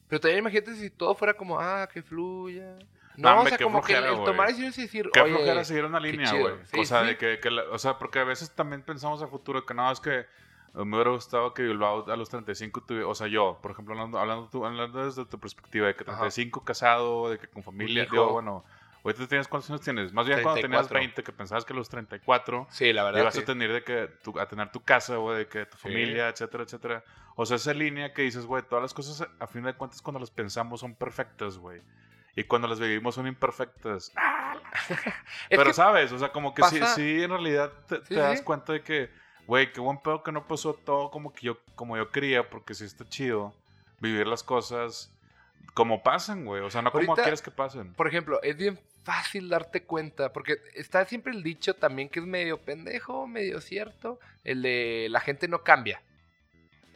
[0.09, 2.77] pero también imagínate si todo fuera como, ah, que fluya.
[3.17, 5.33] No, No, o sea, como que el, flojera, el tomar decisiones y decir, Qué oye,
[5.33, 6.55] flojera seguir una línea, güey.
[6.65, 7.07] Sí, o sea, sí.
[7.07, 9.91] de que, que la- o sea, porque a veces también pensamos a futuro que no,
[9.91, 10.25] es que eh,
[10.73, 14.17] me hubiera gustado que Bilbao a los 35 tuviera, o sea, yo, por ejemplo, hablando,
[14.19, 16.19] hablando, tú- hablando desde tu perspectiva, de que Ajá.
[16.19, 18.63] 35 casado, de que con familia, digo, bueno,
[19.03, 20.13] ahorita tienes, ¿cuántos años tienes?
[20.13, 20.99] Más bien cuando tenías 34.
[20.99, 23.19] 20, que pensabas que a los 34 Sí, la verdad.
[23.21, 23.41] ibas sí.
[23.41, 25.83] a tener de que tu- a tener tu casa, güey, de que tu Sí.
[25.83, 27.03] familia, etcétera, etcétera.
[27.35, 30.19] O sea, esa línea que dices, güey, todas las cosas a fin de cuentas cuando
[30.19, 31.81] las pensamos son perfectas, güey.
[32.35, 34.11] Y cuando las vivimos son imperfectas.
[34.15, 34.55] ¡Ah!
[35.49, 38.39] Pero sabes, o sea, como que sí, pasa- sí, en realidad te, Sí, te das
[38.39, 38.43] sí.
[38.45, 39.09] cuenta de que,
[39.47, 42.73] güey, qué buen pedo que no pasó todo como que yo, como yo quería, porque
[42.73, 43.53] sí está chido
[43.99, 45.11] vivir las cosas
[45.73, 46.61] como pasan, güey.
[46.61, 47.93] O sea, no como quieres que pasen.
[47.93, 52.25] por ejemplo, es bien fácil darte cuenta, porque está siempre el dicho también que es
[52.25, 56.01] medio pendejo, medio cierto, el de la gente no cambia.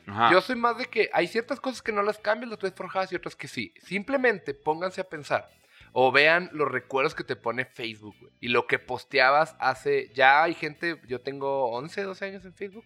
[0.08, 0.32] Ajá.
[0.32, 3.12] Yo soy más de que hay ciertas cosas que no las cambias, las traes forjadas
[3.12, 3.74] y otras que sí.
[3.82, 5.50] Simplemente pónganse a pensar
[5.98, 10.44] o vean los recuerdos que te pone Facebook güey, y lo que posteabas hace, ya
[10.44, 12.86] hay gente, yo tengo 11, 12 años en Facebook,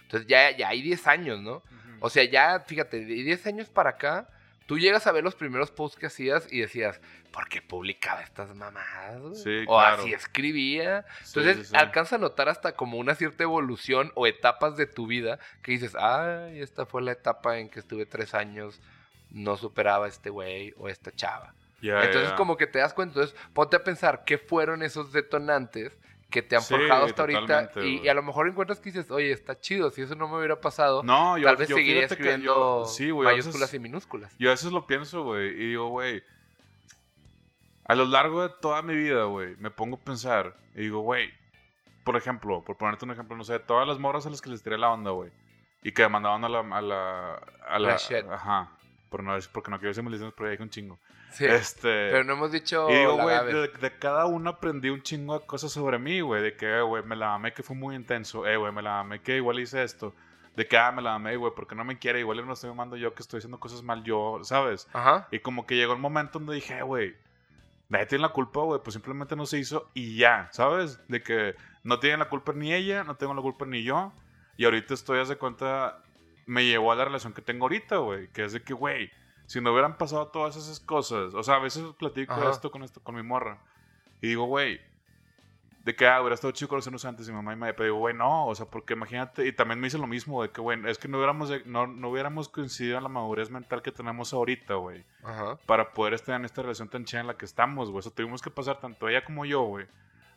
[0.00, 1.62] entonces ya, ya hay 10 años, ¿no?
[2.00, 4.30] O sea, ya, fíjate, de 10 años para acá,
[4.66, 7.00] tú llegas a ver los primeros posts que hacías y decías,
[7.32, 9.20] ¿por qué publicaba estas mamadas?
[9.20, 10.02] güey?" Sí, o claro.
[10.02, 11.04] así escribía.
[11.26, 11.76] Entonces, sí, sí.
[11.76, 15.94] alcanza a notar hasta como una cierta evolución o etapas de tu vida que dices,
[15.94, 18.80] ay, esta fue la etapa en que estuve tres años,
[19.30, 21.54] no superaba a este güey o esta chava.
[21.82, 25.96] Ya, Entonces, como que te das cuenta, entonces ponte a pensar qué fueron esos detonantes
[26.30, 29.10] que te han Sí, forjado hasta ahorita y, y a lo mejor encuentras que dices,
[29.10, 32.04] oye, está chido, si eso no me hubiera pasado, No, yo, tal vez yo seguiría
[32.04, 34.36] escribiendo yo, sí, a mayúsculas veces- y minúsculas.
[34.38, 36.22] Yo a veces lo pienso, güey, y digo, güey,
[37.84, 41.30] a lo largo de toda mi vida, güey, me pongo a pensar y digo, güey,
[42.04, 44.62] por ejemplo, por ponerte un ejemplo, no sé, todas las morras a las que les
[44.62, 45.30] tiré la onda, güey,
[45.82, 47.34] y que mandaban a la, a la,
[47.68, 47.96] a la,
[48.26, 48.72] La ajá,
[49.08, 50.98] por no porque no quiero decir maldiciones, pero ya dije un chingo,
[51.36, 55.02] Sí, este, pero no hemos dicho y digo, güey, de, de cada uno aprendí un
[55.02, 56.42] chingo de cosas sobre mí, güey.
[56.42, 58.46] De que, eh, güey, me la amé que fue muy intenso.
[58.46, 60.14] Eh, güey, me la amé que igual hice esto.
[60.56, 62.20] De que, ah, me la amé, güey, porque no me quiere.
[62.20, 64.88] Igual no estoy amando yo que estoy haciendo cosas mal yo, ¿sabes?
[64.94, 65.28] Ajá.
[65.30, 67.14] Y como que llegó el momento donde dije, eh, güey,
[67.90, 68.80] nadie tiene la culpa, güey.
[68.82, 71.06] Pues simplemente no se hizo y ya, ¿sabes?
[71.08, 74.14] De que no tienen la culpa ni ella, no tengo la culpa ni yo.
[74.56, 76.02] Y ahorita estoy, haz de cuenta,
[76.46, 78.28] me llevó a la relación que tengo ahorita, güey.
[78.28, 79.10] Que es de que, güey,
[79.46, 81.34] si no hubieran pasado todas esas cosas.
[81.34, 82.50] O sea, a veces platico Ajá.
[82.50, 83.58] esto con esto con mi morra.
[84.20, 84.80] Y digo, güey,
[85.84, 88.14] de que, ah, hubiera estado chido conocernos antes y mamá y me pero digo, güey,
[88.14, 90.98] no, o sea, porque imagínate, y también me hice lo mismo, de que, güey, es
[90.98, 95.04] que no hubiéramos, no, no hubiéramos coincidido en la madurez mental que tenemos ahorita, güey
[95.66, 98.00] para poder estar en esta relación tan chida en la que estamos, güey.
[98.00, 99.86] O sea, tuvimos que pasar tanto ella como yo, güey,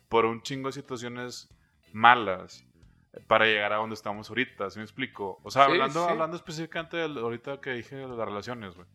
[0.08, 1.48] por un chingo de situaciones
[1.92, 2.64] malas
[3.26, 5.40] para llegar a donde estamos ahorita, ¿sí me explico?
[5.42, 6.10] O sea, Sí, hablando, sí.
[6.12, 8.86] hablando específicamente de ahorita que dije de las relaciones, güey.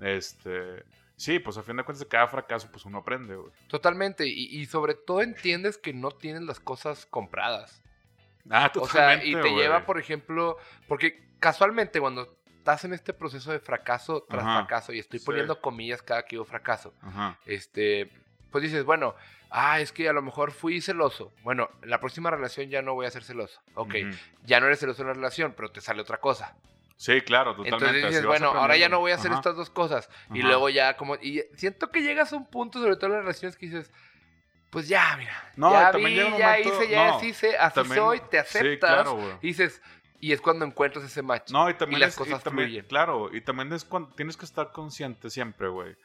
[0.00, 0.84] Este,
[1.16, 3.52] sí, pues a fin de cuentas de cada fracaso, pues uno aprende, güey.
[3.68, 4.26] Totalmente.
[4.26, 7.82] Y, y sobre todo entiendes que no tienes las cosas compradas.
[8.50, 10.56] Ah, O sea, y totalmente, te lleva, por ejemplo,
[10.88, 14.58] porque casualmente cuando estás en este proceso de fracaso tras Ajá.
[14.60, 15.26] fracaso, y estoy Sí.
[15.26, 17.38] poniendo comillas cada que digo fracaso, Ajá.
[17.46, 18.10] este,
[18.50, 19.14] pues dices, bueno,
[19.52, 21.32] ah, es que a lo mejor fui celoso.
[21.42, 23.60] Bueno, en la próxima relación ya no voy a ser celoso.
[23.74, 23.94] Ok,
[24.44, 26.56] ya no eres celoso en la relación, pero te sale otra cosa.
[26.96, 27.86] Sí, claro, totalmente.
[27.86, 29.40] Entonces dices, bueno, ahora ya no voy a hacer Ajá.
[29.40, 30.08] estas dos cosas.
[30.32, 31.16] Y luego ya como...
[31.16, 33.90] Y siento que llegas a un punto, sobre todo en las relaciones, que dices,
[34.70, 35.52] pues ya, mira.
[35.56, 37.34] No, ya también vi, llega un ya momento- hice, ya no, así,
[37.74, 38.90] también- soy, te sí, aceptas.
[38.94, 39.32] claro, güey.
[39.42, 39.82] y dices...
[40.20, 41.50] Y es cuando encuentras ese match.
[41.50, 42.84] No, y también las es, cosas y también-.
[42.86, 45.96] Claro, y también es cuando tienes que estar consciente siempre, güey.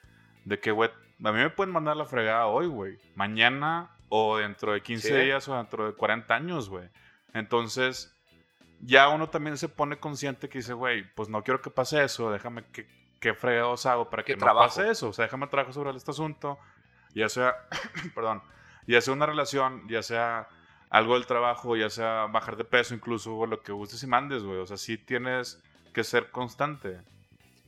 [0.48, 2.98] De que, güey, a mí me pueden mandar la fregada hoy, güey.
[3.16, 5.14] Mañana o dentro de 15 Sí.
[5.14, 6.88] días o dentro de 40 años, güey.
[7.34, 8.16] Entonces,
[8.80, 12.32] ya uno también se pone consciente que dice, güey, pues no quiero que pase eso,
[12.32, 12.88] déjame que,
[13.20, 14.62] que fregados hago para ¿Qué que trabajo?
[14.62, 15.10] no pase eso.
[15.10, 16.58] O sea, déjame trabajar sobre este asunto,
[17.14, 17.54] ya sea,
[18.16, 18.42] perdón,
[18.88, 20.48] ya sea una relación, ya sea
[20.90, 24.44] algo del trabajo, ya sea bajar de peso incluso, o lo que gustes y mandes,
[24.44, 24.60] güey.
[24.60, 25.62] O sea, sí tienes
[25.94, 27.02] que ser constante.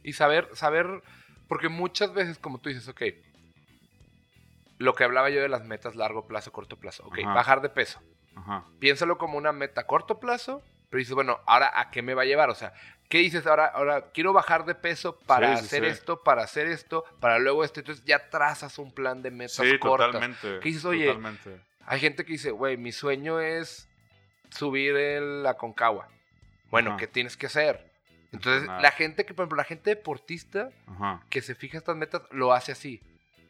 [0.02, 1.04] Y saber, saber,
[1.50, 3.02] porque muchas veces, como tú dices, ok,
[4.78, 7.34] lo que hablaba yo de las metas largo plazo, corto plazo, ok, Ajá.
[7.34, 8.00] bajar de peso.
[8.36, 8.64] Ajá.
[8.80, 12.22] Piénsalo como una meta a corto plazo, pero dices, bueno, ahora a qué me va
[12.22, 12.74] a llevar, o sea,
[13.10, 13.66] ¿qué dices ahora?
[13.66, 15.90] Ahora quiero bajar de peso para Sí, hacer sí.
[15.90, 19.78] esto, para hacer esto, para luego esto, entonces ya trazas un plan de metas Sí,
[19.80, 20.08] cortas.
[20.14, 20.60] totalmente.
[20.60, 20.86] ¿Qué dices?
[20.86, 21.62] Oye, Totalmente.
[21.86, 23.90] Hay gente que dice, güey, mi sueño es
[24.52, 26.08] subir el Aconcagua.
[26.70, 26.98] Bueno, Ajá.
[27.00, 27.89] ¿qué tienes que hacer?
[28.32, 28.82] Entonces, Nada.
[28.82, 31.22] la gente que, por ejemplo, la gente deportista Ajá.
[31.30, 33.02] que se fija estas metas lo hace así.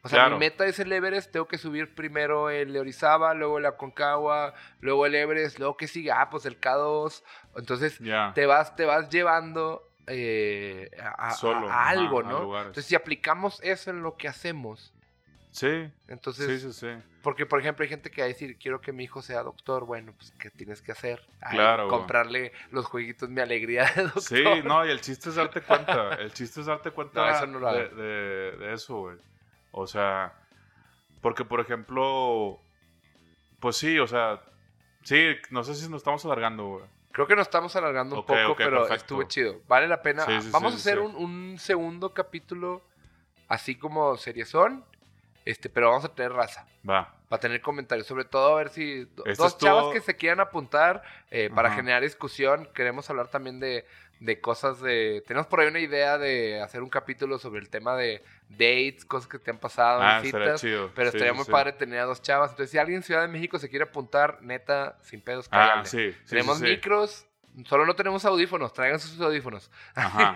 [0.02, 0.36] O sea, Claro.
[0.36, 5.04] mi meta es el Everest, tengo que subir primero el Orizaba, luego el Aconcagua, luego
[5.04, 7.22] el Everest, luego que sigue, ah, pues el K2.
[7.56, 8.00] Entonces,
[8.34, 12.56] te vas, te vas llevando eh, a, Solo, algo, ¿no?
[12.58, 14.94] Entonces, si aplicamos eso en lo que hacemos,
[15.52, 15.90] Sí.
[16.06, 17.02] entonces, sí, sí, sí.
[17.22, 19.84] porque por ejemplo hay gente que va a decir, quiero que mi hijo sea doctor,
[19.84, 21.20] bueno, pues ¿qué tienes que hacer?
[21.40, 24.22] Ay, Claro, comprarle los jueguitos Mi Alegría de doctor.
[24.22, 26.14] Sí, no, y el chiste es darte cuenta.
[26.14, 27.96] El chiste es darte cuenta No, eso no lo de, hago.
[27.96, 29.16] de- de eso, güey.
[29.72, 30.32] O sea,
[31.20, 32.60] porque por ejemplo,
[33.58, 34.40] pues sí, o sea,
[35.02, 36.84] sí, no sé si nos estamos alargando, güey.
[37.12, 38.94] Creo que nos estamos alargando un poco, pero perfecto.
[38.94, 39.60] estuvo chido.
[39.66, 40.24] Vale la pena.
[40.26, 42.82] Sí, sí, Vamos sí, a hacer un segundo capítulo
[43.48, 44.84] así como seriezón,
[45.44, 46.66] este, pero vamos a tener raza.
[46.88, 47.14] Va.
[47.28, 50.40] Para tener comentarios, sobre todo a ver si do- Este dos chavas que se quieran
[50.40, 51.76] apuntar eh, para Ajá.
[51.76, 52.68] generar discusión.
[52.74, 53.86] Queremos hablar también de,
[54.18, 55.22] de cosas de...
[55.26, 59.28] Tenemos por ahí una idea de hacer un capítulo sobre el tema de dates, cosas
[59.28, 60.60] que te han pasado, Ah, citas.
[60.60, 60.90] chido.
[60.94, 61.52] Pero Sí, estaría muy sí.
[61.52, 62.50] padre tener a dos chavas.
[62.50, 66.12] Entonces, si alguien en Ciudad de México se quiere apuntar, neta, sin pedos, Ah, sí.
[66.28, 67.26] tenemos micros,
[67.66, 68.72] solo no tenemos audífonos.
[68.72, 69.70] Traigan sus audífonos.
[69.94, 70.34] Ajá.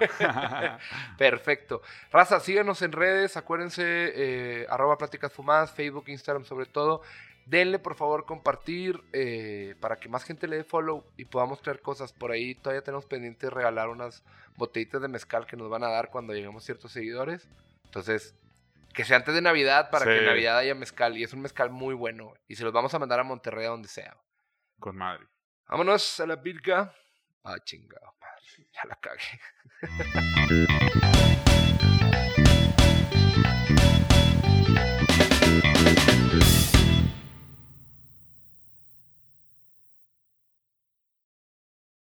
[1.18, 1.82] Perfecto.
[2.10, 7.02] Raza, síganos en redes, acuérdense, eh, arroba pláticas fumadas, Facebook, Instagram sobre todo.
[7.46, 11.80] Denle por favor compartir eh, para que más gente le dé follow y podamos crear
[11.80, 12.12] cosas.
[12.12, 14.24] Por ahí todavía tenemos pendiente de regalar unas
[14.56, 17.46] botellitas de mezcal que nos van a dar cuando lleguemos ciertos seguidores.
[17.84, 18.34] Entonces,
[18.94, 20.24] que sea antes de Navidad para que en.
[20.24, 21.18] Navidad haya mezcal.
[21.18, 22.32] Y es un mezcal muy bueno.
[22.48, 24.16] Y se los vamos a mandar a Monterrey a donde sea.
[24.80, 25.26] Con madre.
[25.68, 26.94] Vámonos a la virga.
[27.44, 28.14] Ah, chingado.
[28.20, 29.40] madre, Ya la cagué.